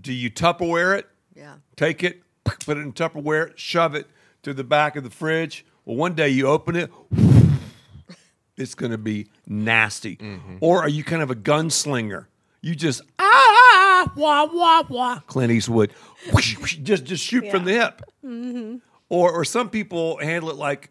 [0.00, 1.08] Do you Tupperware it?
[1.34, 1.56] yeah.
[1.76, 4.06] Take it, put it in Tupperware, shove it
[4.42, 5.64] to the back of the fridge.
[5.84, 6.90] Well, one day you open it,
[8.56, 10.18] it's going to be nasty.
[10.60, 12.26] Or are you kind of a gunslinger?
[12.60, 15.18] You just ah ah wah wah wah.
[15.26, 15.92] Clint Eastwood,
[16.32, 18.02] whoosh, whoosh, just just shoot from the hip.
[19.08, 20.90] Or or some people handle it like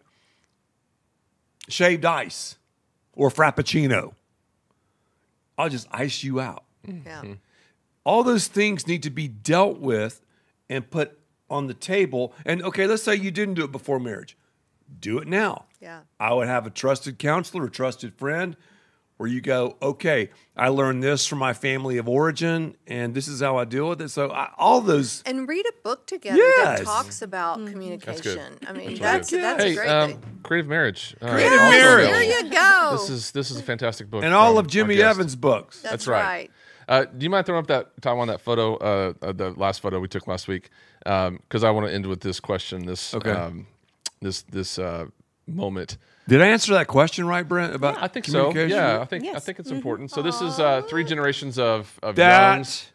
[1.70, 2.57] shaved ice
[3.14, 4.14] or frappuccino.
[5.57, 7.36] I'll just ice you out Yeah.
[8.03, 10.22] all those things need to be dealt with
[10.70, 12.34] and put on the table.
[12.45, 14.36] And okay, let's say you didn't do it before marriage.
[14.99, 15.66] Do it now.
[15.82, 16.01] Yeah.
[16.19, 18.55] I would have a trusted counselor, a trusted friend,
[19.17, 23.39] where you go, okay, I learned this from my family of origin, and this is
[23.41, 24.09] how I deal with it.
[24.09, 26.79] So I, all those, And read a book together Yes.
[26.79, 27.73] that talks about That's good.
[27.73, 28.57] communication.
[28.67, 29.43] I mean, really that's good.
[29.43, 30.39] that's, hey, a great um, thing.
[30.43, 31.15] creative marriage.
[31.21, 32.09] Uh, Creative also Marriage.
[32.09, 32.89] There you go.
[32.93, 34.23] This is this is a fantastic book.
[34.23, 35.01] and all of Jimmy.
[35.01, 35.82] Evans' books.
[35.82, 36.49] That's, That's right.
[36.88, 39.82] Uh, do you mind throwing up that time on that photo, uh, uh, the last
[39.82, 40.69] photo we took last week?
[41.03, 43.29] Because I want to end with this question, this Okay.
[43.32, 43.67] um,
[44.19, 45.05] this this uh,
[45.47, 45.97] moment.
[46.27, 47.73] Did I answer that question right, Brent?
[47.75, 48.53] About I think so.
[48.53, 50.11] Yeah, I think I think it's important.
[50.11, 52.89] So this is uh, three generations of of That youngs.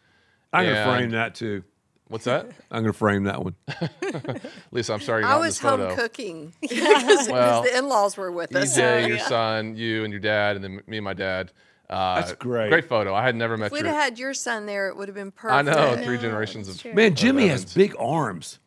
[0.53, 1.63] I'm gonna frame that too.
[2.09, 3.55] What's that, I'm gonna frame that one.
[4.71, 4.93] Lisa?
[4.93, 5.87] I'm sorry, you're I not in was this photo.
[5.89, 8.77] home cooking because Well, the in-laws were with us.
[8.77, 11.51] EJ, your son, you and your dad, and then me and my dad.
[11.89, 12.69] Uh, That's great.
[12.69, 13.13] Great photo.
[13.13, 13.87] I had never met If we'd your.
[13.93, 15.69] have had your son there, it would have been perfect.
[15.69, 18.59] I know three generations of Man, Jimmy has big arms.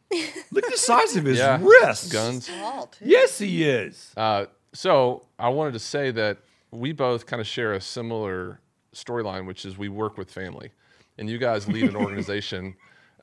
[0.51, 2.11] Look at the size of his yeah, wrists.
[2.13, 2.47] guns.
[2.49, 2.91] Tall.
[3.01, 4.13] Yes, he is.
[4.17, 6.39] Uh, so I wanted to say that
[6.71, 8.61] we both kind of share a similar
[8.95, 10.71] storyline, which is we work with family,
[11.19, 12.75] and you guys lead an organization.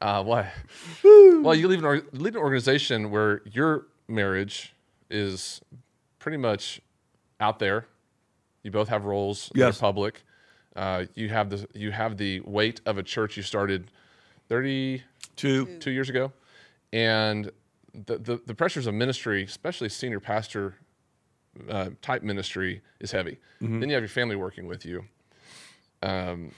[0.01, 0.45] Uh, what?
[1.03, 4.73] well, you lead an, or- lead an organization where your marriage
[5.09, 5.61] is
[6.19, 6.79] pretty much
[7.39, 7.85] out there.
[8.63, 9.75] You both have roles in Yes.
[9.77, 10.21] the public.
[10.75, 13.89] Uh, you have the you have the weight of a church you started
[14.47, 15.03] thirty
[15.35, 15.77] Two.
[15.79, 16.31] two years ago,
[16.93, 17.51] and
[17.93, 20.75] the, the the pressures of ministry, especially senior pastor
[21.69, 23.39] uh, type ministry, is heavy.
[23.79, 25.05] Then you have your family working with you,
[26.03, 26.51] um,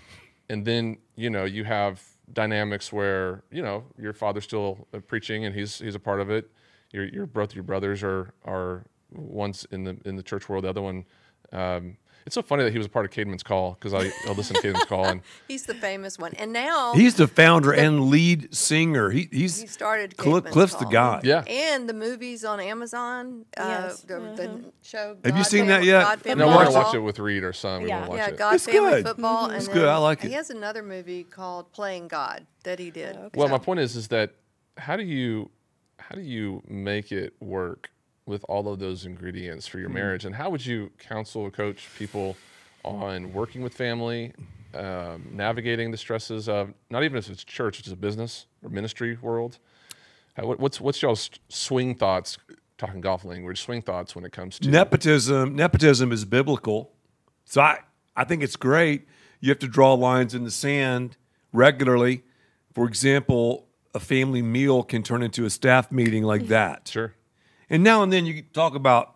[0.50, 2.04] and then you know you have
[2.34, 6.30] dynamics where you know your father's still uh, preaching and he's he's a part of
[6.30, 6.50] it.
[6.92, 10.70] Your your both your brothers are are one's in the in the church world, the
[10.70, 11.06] other one.
[11.52, 14.34] Um, it's so funny that he was a part of Caedmon's Call because I, I
[14.34, 16.34] listen to Caedmon's Call and He's the famous one.
[16.34, 19.10] And now He's the founder and lead singer.
[19.10, 20.92] He, he's he started Cl- Caedmon's Cliff's the Call.
[20.92, 21.22] guy.
[21.24, 21.44] yeah.
[21.48, 23.46] And the movies on Amazon.
[23.58, 24.02] Uh, Yes.
[24.02, 25.18] the, the show.
[25.24, 26.22] Have you God seen that yet?
[26.24, 27.84] God No, we're gonna watch it with Reed, our son.
[27.84, 28.00] We Yeah.
[28.00, 28.38] want watch Yeah, it.
[28.38, 29.06] God It's Family good.
[29.06, 29.52] Football.
[29.52, 29.88] It's and good.
[29.88, 30.28] I like it.
[30.28, 33.18] He has another movie called Playing God that he did.
[33.36, 34.34] Well, my point is, is that
[34.78, 35.50] how do you
[35.98, 37.90] how do you make it work
[38.30, 41.90] with all of those ingredients for your marriage, and how would you counsel or coach
[41.98, 42.38] people
[42.86, 44.32] on working with family,
[44.74, 49.18] um, navigating the stresses of not even if it's church, it's a business or ministry
[49.22, 49.58] world?
[50.36, 52.38] How, what, what's what's y'all's swing thoughts?
[52.78, 55.56] Talking golf language, swing thoughts when it comes to nepotism.
[55.56, 56.92] Nepotism is biblical,
[57.44, 57.80] so I
[58.16, 59.08] I think it's great.
[59.42, 61.18] You have to draw lines in the sand
[61.52, 62.24] regularly.
[62.74, 66.88] For example, a family meal can turn into a staff meeting like that.
[66.88, 67.16] sure.
[67.70, 69.16] And now and then you talk about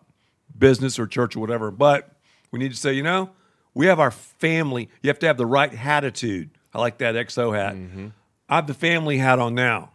[0.56, 2.16] business or church or whatever, but
[2.50, 3.30] we need to say, you know,
[3.74, 4.88] we have our family.
[5.02, 6.50] You have to have the right attitude.
[6.72, 7.74] I like that XO hat.
[7.74, 8.08] Mm-hmm.
[8.48, 9.90] I have the family hat on now.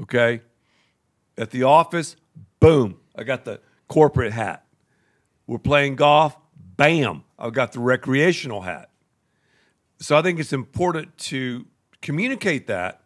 [0.00, 0.42] Okay.
[1.36, 2.16] At the office,
[2.60, 4.64] boom, I got the corporate hat.
[5.46, 6.36] We're playing golf,
[6.76, 8.90] bam, I've got the recreational hat.
[9.98, 11.66] So I think it's important to
[12.00, 13.02] communicate that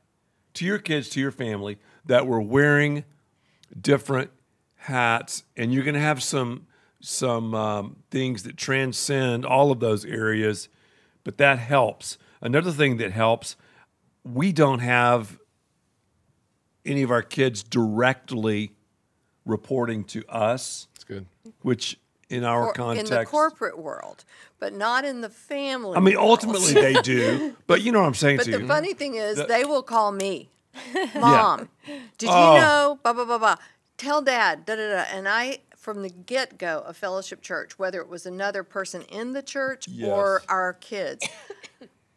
[0.55, 3.05] to your kids, to your family, that we're wearing
[3.78, 4.31] different
[4.86, 6.66] hats, and you're going to have some
[7.00, 10.68] some um, things that transcend all of those areas.
[11.24, 12.18] But that helps.
[12.40, 13.56] another thing that helps,
[14.24, 15.38] we don't have
[16.84, 18.72] any of our kids directly
[19.44, 21.26] reporting to us, It's good.
[21.62, 21.98] which
[22.28, 24.24] in our Or context, in the corporate world,
[24.58, 25.96] but not in the family.
[25.96, 26.30] I mean, world.
[26.42, 28.66] ultimately they do, but you know what I'm saying But to the you.
[28.66, 30.48] funny thing is, The- they will call me,
[31.14, 31.68] Mom.
[32.18, 32.54] Did Oh.
[32.54, 32.98] you know?
[33.02, 33.56] Blah blah blah blah.
[33.98, 34.64] Tell Dad.
[34.66, 35.05] Da da da.
[35.12, 39.32] And I, from the get go of Fellowship Church, whether it was another person in
[39.32, 41.27] the church or our kids,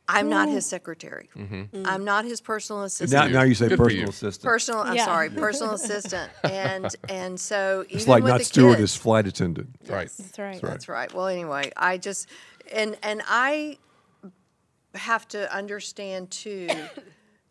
[0.07, 1.29] I'm not his secretary.
[1.37, 1.55] Mm-hmm.
[1.55, 1.83] Mm-hmm.
[1.85, 3.31] I'm not his personal assistant.
[3.31, 4.09] now, now you say Good personal you.
[4.09, 4.43] assistant.
[4.43, 4.81] personal.
[4.81, 5.05] I'm Yeah.
[5.05, 6.31] sorry, personal assistant.
[6.43, 9.69] And and so even it's like with not the stewardess, kids, flight attendant.
[9.87, 10.09] Right.
[10.17, 10.61] That's right.
[10.61, 11.13] That's right.
[11.13, 12.27] Well, anyway, I just
[12.73, 13.77] and and I
[14.95, 16.67] have to understand too.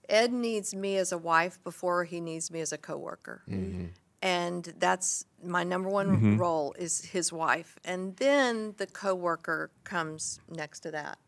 [0.09, 3.42] Ed needs me as a wife before he needs me as a coworker.
[3.48, 3.86] Mm-hmm.
[4.20, 6.36] And that's my number one Mm-hmm.
[6.38, 7.76] role is his wife.
[7.84, 11.18] And then the coworker comes next to that.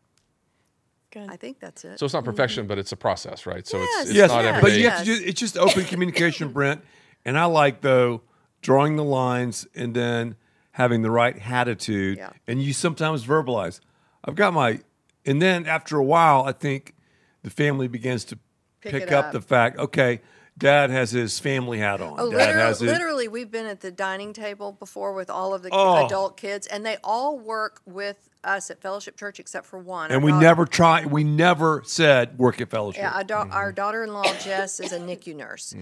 [1.11, 1.29] Good.
[1.29, 1.99] I think that's it.
[1.99, 3.67] So it's not perfection, but it's a process, right?
[3.67, 3.89] So Yes.
[4.01, 4.79] it's, it's Yes, not every but day.
[4.81, 6.81] you have to do, it's just open communication, Brent.
[7.25, 8.21] And I like though
[8.61, 10.35] drawing the lines and then
[10.71, 12.17] having the right attitude.
[12.17, 12.29] Yeah.
[12.47, 13.79] And you sometimes verbalize.
[14.23, 14.79] I've got my,
[15.25, 16.95] and then after a while, I think
[17.43, 18.37] the family begins to
[18.81, 19.25] Pick pick, up.
[19.27, 19.31] up.
[19.33, 19.77] the fact.
[19.77, 20.21] Okay,
[20.57, 22.19] Dad has his family hat on.
[22.19, 25.53] Oh, Dad literally, has his, literally, we've been at the dining table before with all
[25.53, 26.05] of the Oh.
[26.05, 30.05] adult kids, and they all work with us at Fellowship Church except for one.
[30.11, 31.05] and Our we daughter- never try.
[31.05, 33.01] We never said work at fellowship.
[33.01, 33.53] Yeah, our, da- Mm-hmm.
[33.53, 35.73] our daughter-in-law Jess is a NICU nurse,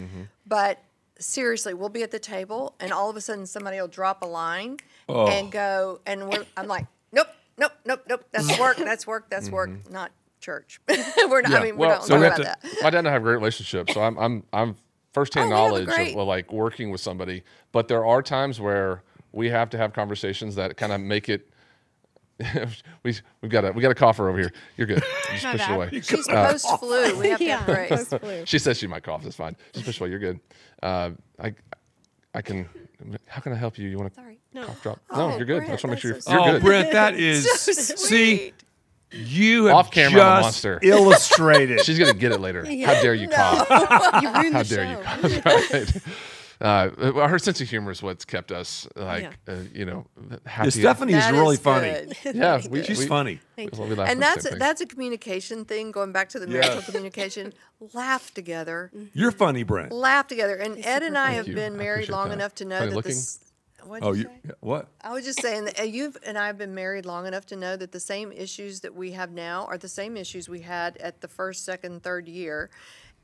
[0.46, 0.80] but
[1.20, 4.26] seriously, we'll be at the table, and all of a sudden somebody will drop a
[4.28, 4.78] line
[5.10, 5.28] Oh.
[5.28, 7.28] and go, and we're, I'm like, nope,
[7.58, 8.24] nope, nope, nope.
[8.32, 8.78] That's work.
[8.78, 9.30] That's work.
[9.30, 9.72] That's work.
[9.90, 10.80] Not church.
[10.88, 11.52] we're not.
[11.52, 11.58] Yeah.
[11.58, 12.82] I mean, Well, we don't so we about have that.
[12.82, 14.76] My dad and I have a great relationship, so I'm I'm I'm
[15.14, 17.44] firsthand Oh, we have a knowledge of well, like working with somebody.
[17.72, 21.50] But there are times where we have to have conversations that kind of make it.
[23.04, 24.54] we we've got a we got a cougher over here.
[24.78, 25.04] You're good.
[25.32, 25.90] Just My push it away.
[26.02, 27.20] She's post flu.
[27.20, 28.48] We have to have grace.
[28.50, 29.24] She says she might cough.
[29.24, 29.58] That's fine.
[29.74, 30.10] Just push away.
[30.10, 30.40] You're good.
[30.82, 31.12] Uh,
[31.42, 31.54] I
[32.34, 32.70] I can.
[33.28, 33.90] How can I help you?
[33.90, 34.40] You want to Sorry.
[34.54, 34.66] No.
[34.66, 35.00] cough drop?
[35.10, 35.64] Oh, no, you're good.
[35.64, 36.60] I just want to make sure you're, so you're oh.
[36.60, 38.54] Brent, that is So see.
[39.12, 39.28] Sweet.
[39.28, 40.80] You have Off camera, I'm a just monster.
[40.84, 41.86] illustrated.
[41.86, 42.64] She's gonna get it later.
[42.86, 43.68] How dare you cough?
[44.24, 45.28] You ruined How the dare show.
[45.28, 45.42] you?
[45.46, 46.02] right.
[46.62, 46.90] Uh,
[47.30, 50.06] her sense of humor is what's kept us like, uh, you know,
[50.46, 50.66] happy.
[50.68, 51.96] Yeah, Stephanie is That really is funny.
[52.26, 53.40] Yeah, we, She's we- funny.
[53.58, 54.60] we laugh and that's same thing.
[54.60, 55.92] that's a communication thing.
[55.92, 56.86] Going back to the marital Yes.
[56.86, 57.54] communication,
[57.94, 59.94] laugh together, You're funny, Brent.
[59.94, 60.56] laugh together.
[60.58, 61.56] And Ed and I have you.
[61.56, 62.34] been married long that.
[62.34, 63.12] enough to know Funny that looking?
[63.12, 63.40] this.
[63.86, 64.88] What'd Oh, you you what?
[65.02, 67.56] I was just saying that uh, you've and I have been married long enough to
[67.56, 70.98] know that the same issues that we have now are the same issues we had
[70.98, 72.70] at the first, second, third year.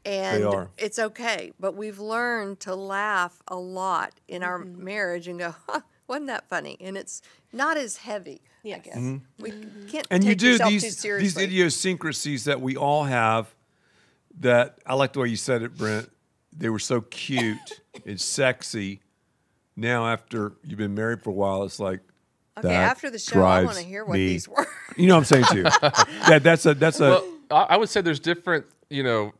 [0.06, 0.70] And are.
[0.78, 1.52] it's okay.
[1.60, 4.84] But we've learned to laugh a lot in our mm-hmm.
[4.84, 6.78] marriage and go, huh, wasn't that funny?
[6.80, 7.22] And it's
[7.52, 8.82] not as heavy, I Yes.
[8.86, 8.98] guess.
[8.98, 9.44] Mm-hmm.
[9.44, 9.88] We mm-hmm.
[9.88, 13.54] can't And take you do yourself too these these idiosyncrasies that we all have.
[14.40, 16.10] That I like the way you said it, Brent.
[16.52, 19.02] They were so cute and sexy.
[19.78, 22.00] Now, after you've been married for a while, it's like
[22.58, 24.66] Okay, that after the show, I want to hear what me- these were.
[24.98, 25.64] You know what I'm saying too.
[26.30, 29.34] that that's a that's a Well, I, I would say there's different, you know,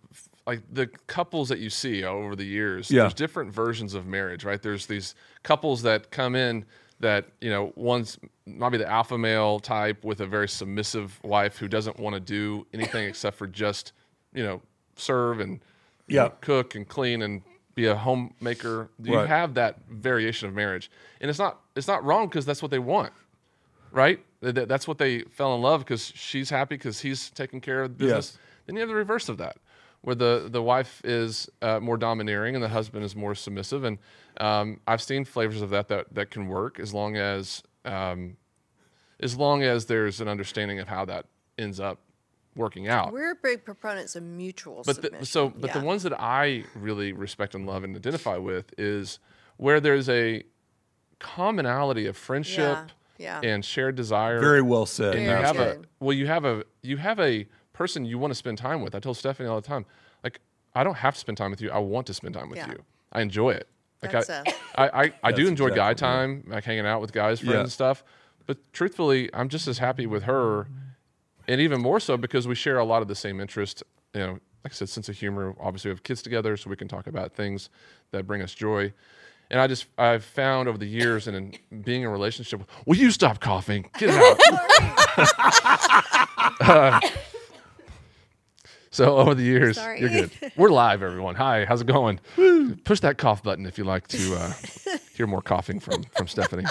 [0.46, 2.92] like the couples that you see over the years.
[2.92, 3.04] Yeah.
[3.04, 4.62] There's different versions of marriage, right?
[4.62, 6.66] There's these couples that come in
[7.00, 11.58] that you know one's might be the alpha male type with a very submissive wife
[11.58, 13.94] who doesn't want to do anything except for just
[14.34, 14.62] you know
[14.98, 15.62] serve and
[16.08, 16.30] you know, Yeah.
[16.42, 17.42] cook and clean and
[17.76, 18.90] be a homemaker.
[19.04, 19.28] You Right.
[19.28, 20.90] have that variation of marriage,
[21.22, 23.14] and it's not it's not wrong because that's what they want
[23.92, 24.20] right?
[24.42, 27.84] Th- th- That's what they fell in love because she's happy because he's taking care
[27.84, 28.32] of the business.
[28.34, 28.40] Yes.
[28.66, 29.56] Then you have the reverse of that,
[30.02, 33.86] where the the wife is uh, more domineering and the husband is more submissive.
[33.86, 33.98] And
[34.42, 38.36] um, I've seen flavors of that that that can work as long as um,
[39.22, 41.28] as long as there's an understanding of how that
[41.58, 42.00] ends up
[42.56, 43.12] working out.
[43.12, 47.54] We're big proponents of mutual But the, so, but the ones that I really respect
[47.56, 49.20] and love and identify with is
[49.58, 50.44] where there's a
[51.20, 52.78] commonality of friendship
[53.18, 53.40] yeah.
[53.42, 55.16] and shared desire very well said.
[55.16, 58.32] and you Very have a well you have a you have a person you want
[58.32, 59.86] to spend time with i tell stephanie all the time
[60.26, 60.42] like
[60.76, 62.72] i don't have to spend time with you i want to spend time with Yeah.
[62.72, 62.84] you
[63.14, 63.68] i enjoy it
[64.04, 64.44] like That's I,
[64.76, 66.18] a- I, I, I do enjoy guy exactly right.
[66.44, 67.60] time like hanging out with guys friends Yeah.
[67.62, 68.04] and stuff
[68.46, 70.68] but truthfully i'm just as happy with her
[71.48, 74.32] and even more so because we share a lot of the same interest you know
[74.64, 77.08] like i said sense of humor obviously we have kids together so we can talk
[77.08, 77.70] about things
[78.12, 78.92] that bring us joy
[79.52, 81.38] and I just I've found over the years and
[81.72, 83.88] in being in a relationship, will you stop coughing?
[84.00, 84.40] Get out.
[86.62, 87.00] Uh,
[88.92, 90.00] so over the years, Sorry.
[90.00, 90.32] you're good.
[90.56, 91.36] We're live, everyone.
[91.36, 92.20] Hi, how's it going?
[92.86, 94.54] Push that cough button if you like to uh,
[95.16, 96.66] hear more coughing from from Stephanie.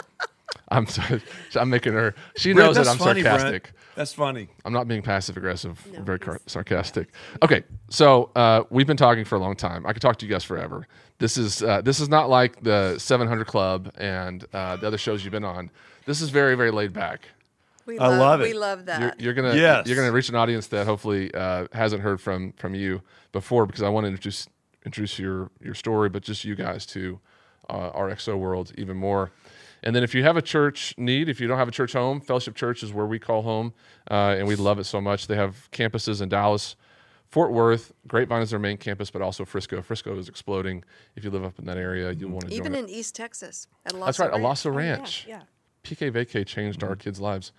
[0.68, 1.22] I'm sorry.
[1.56, 2.14] I'm making her.
[2.36, 3.40] She Brent, knows that I'm funny, Brent.
[3.40, 3.72] sarcastic.
[3.94, 4.48] That's funny.
[4.64, 5.80] I'm not being passive aggressive.
[5.96, 7.08] I'm very car- sarcastic.
[7.42, 9.86] Okay, so uh, we've been talking for a long time.
[9.86, 10.86] I could talk to you guys forever.
[11.18, 15.24] This is uh, this is not like the 700 Club and uh, the other shows
[15.24, 15.70] you've been on.
[16.06, 17.28] This is very very laid back.
[17.86, 18.52] We I love We it.
[18.54, 19.00] We love that.
[19.00, 19.86] You're, you're gonna Yes.
[19.86, 23.00] you're gonna reach an audience that hopefully uh, hasn't heard from from you
[23.32, 24.48] before because I want to introduce
[24.84, 27.20] introduce your your story, but just you guys to
[27.70, 29.30] uh, our XO world even more.
[29.84, 32.20] And then if you have a church need, if you don't have a church home,
[32.20, 33.74] Fellowship Church is where we call home,
[34.10, 35.26] uh, and we love it so much.
[35.26, 36.74] They have campuses in Dallas,
[37.28, 39.82] Fort Worth, Grapevine is their main campus, but also Frisco.
[39.82, 40.84] Frisco is exploding.
[41.16, 42.84] If you live up in that area, you'll want to Even join.
[42.84, 45.26] in East Texas at That's Lasso right, Alasso Oh, yeah, Ranch.
[45.28, 45.42] yeah.
[45.82, 47.52] PK Vacay changed our kids' lives,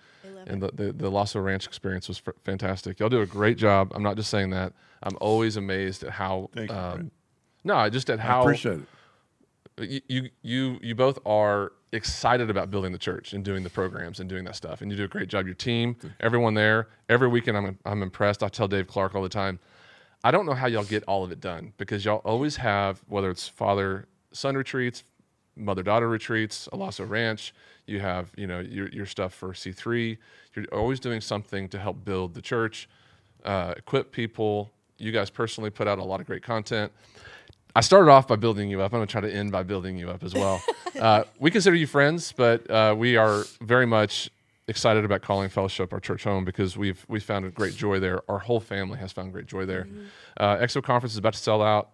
[0.48, 2.98] and the, the the Lasso Ranch experience was f- fantastic.
[2.98, 3.92] Y'all do a great job.
[3.94, 4.72] I'm not just saying that.
[5.04, 6.50] I'm always amazed at how.
[6.52, 7.12] Thank you, um, Brent.
[7.62, 8.28] no, just at how.
[8.28, 8.80] I how appreciate
[9.78, 9.88] it.
[9.88, 14.20] you, you you you both are excited about building the church and doing the programs
[14.20, 15.46] and doing that stuff, and you do a great job.
[15.46, 18.42] Your team, everyone there, every weekend, I'm I'm impressed.
[18.42, 19.58] I tell Dave Clark all the time.
[20.24, 23.30] I don't know how y'all get all of it done because y'all always have whether
[23.30, 25.04] it's father son retreats,
[25.56, 27.54] mother daughter retreats, Alasso Ranch.
[27.86, 30.18] You have you know your your stuff for C three.
[30.54, 32.88] You're always doing something to help build the church,
[33.44, 34.72] uh, equip people.
[34.98, 36.90] You guys personally put out a lot of great content.
[37.76, 38.94] I started off by building you up.
[38.94, 40.62] I'm going to try to end by building you up as well.
[40.98, 44.30] uh, we consider you friends, but uh, we are very much
[44.66, 48.22] excited about calling Fellowship our church home because we've we found a great joy there.
[48.30, 49.86] Our whole family has found great joy there.
[50.38, 51.90] Uh, XO conference is about to sell out.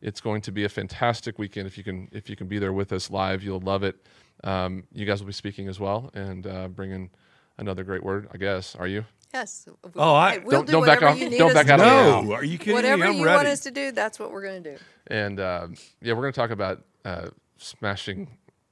[0.00, 1.66] It's going to be a fantastic weekend.
[1.66, 3.96] If you can if you can be there with us live, you'll love it.
[4.42, 7.10] Um, you guys will be speaking as well and uh, bringing
[7.58, 8.26] another great word.
[8.32, 9.04] I guess are you?
[9.34, 9.68] Yes.
[9.96, 11.88] Oh, I- Hey, we'll Don't- do don't back off- don't back to out of it
[11.90, 12.20] now.
[12.22, 13.08] No, are you kidding Whatever me?
[13.08, 13.36] I'm you ready.
[13.36, 14.78] want us to do, that's what we're going to do.
[15.08, 15.68] And uh,
[16.00, 17.28] yeah, we're going to talk about uh,
[17.58, 18.28] smashing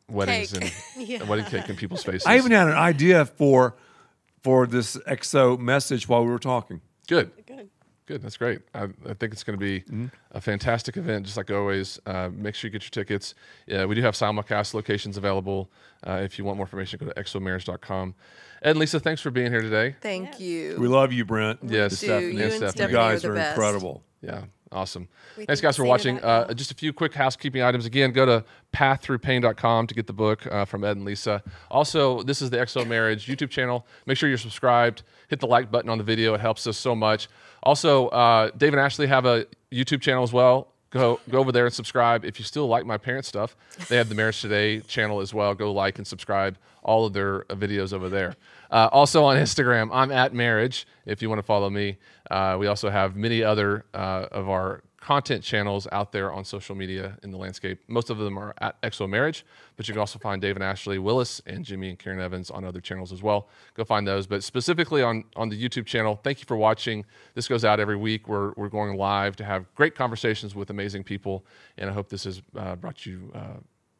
[0.08, 0.72] weddings Cake.
[0.96, 2.26] and, and wedding cake in people's faces.
[2.26, 3.76] I even had an idea for
[4.42, 6.80] for this XO message while we were talking.
[7.08, 7.30] Good.
[7.46, 7.70] Good.
[8.06, 8.20] Good.
[8.22, 8.60] That's great.
[8.74, 10.06] I, I think it's going to be Mm-hmm.
[10.32, 11.98] a fantastic event, just like always.
[12.04, 13.34] Uh, make sure you get your tickets.
[13.66, 15.70] Yeah, we do have simulcast locations available.
[16.06, 18.14] Uh, if you want more information, go to xomarriage.com.
[18.62, 19.96] Ed and Lisa, thanks for being here today.
[20.02, 20.76] Thank you.
[20.78, 21.60] We love you, Brent.
[21.62, 22.06] Yes, do.
[22.06, 22.32] Stephanie.
[22.36, 22.88] You and and Stephanie.
[22.88, 23.56] You guys are are the best.
[23.56, 24.02] incredible.
[24.22, 25.08] Yeah, awesome.
[25.36, 26.18] We Thanks, guys, for watching.
[26.20, 27.84] Uh, just a few quick housekeeping items.
[27.86, 28.44] Again, go to
[28.74, 31.42] paththroughpain.com to get the book uh, from Ed and Lisa.
[31.70, 33.86] Also, this is the XO Marriage YouTube channel.
[34.06, 35.02] Make sure you're subscribed.
[35.28, 36.34] Hit the like button on the video.
[36.34, 37.28] It helps us so much.
[37.64, 40.68] Also, uh, Dave and Ashley have a YouTube channel as well.
[40.90, 42.24] Go, go over there and subscribe.
[42.24, 43.56] If you still like my parents' stuff,
[43.88, 45.52] they have the Marriage Today channel as well.
[45.54, 48.36] Go like and subscribe all of their uh, videos over there.
[48.70, 50.86] Uh, also on Instagram, I'm at Marriage.
[51.04, 51.96] If you want to follow me,
[52.30, 56.74] uh, we also have many other uh, of our content channels out there on social
[56.74, 57.78] media in the landscape.
[57.88, 59.44] Most of them are at XO Marriage,
[59.76, 62.64] but you can also find Dave and Ashley Willis and Jimmy and Karen Evans on
[62.64, 63.48] other channels as well.
[63.74, 64.26] Go find those.
[64.26, 67.04] But specifically on, on the YouTube channel, thank you for watching.
[67.34, 68.28] This goes out every week.
[68.28, 71.44] We're, we're going live to have great conversations with amazing people.
[71.76, 73.58] And I hope this has uh, brought you uh,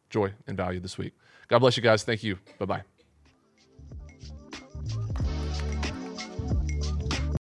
[0.08, 1.12] joy and value this week.
[1.48, 2.02] God bless you guys.
[2.02, 2.38] Thank you.
[2.58, 2.82] Bye
[5.04, 5.23] bye.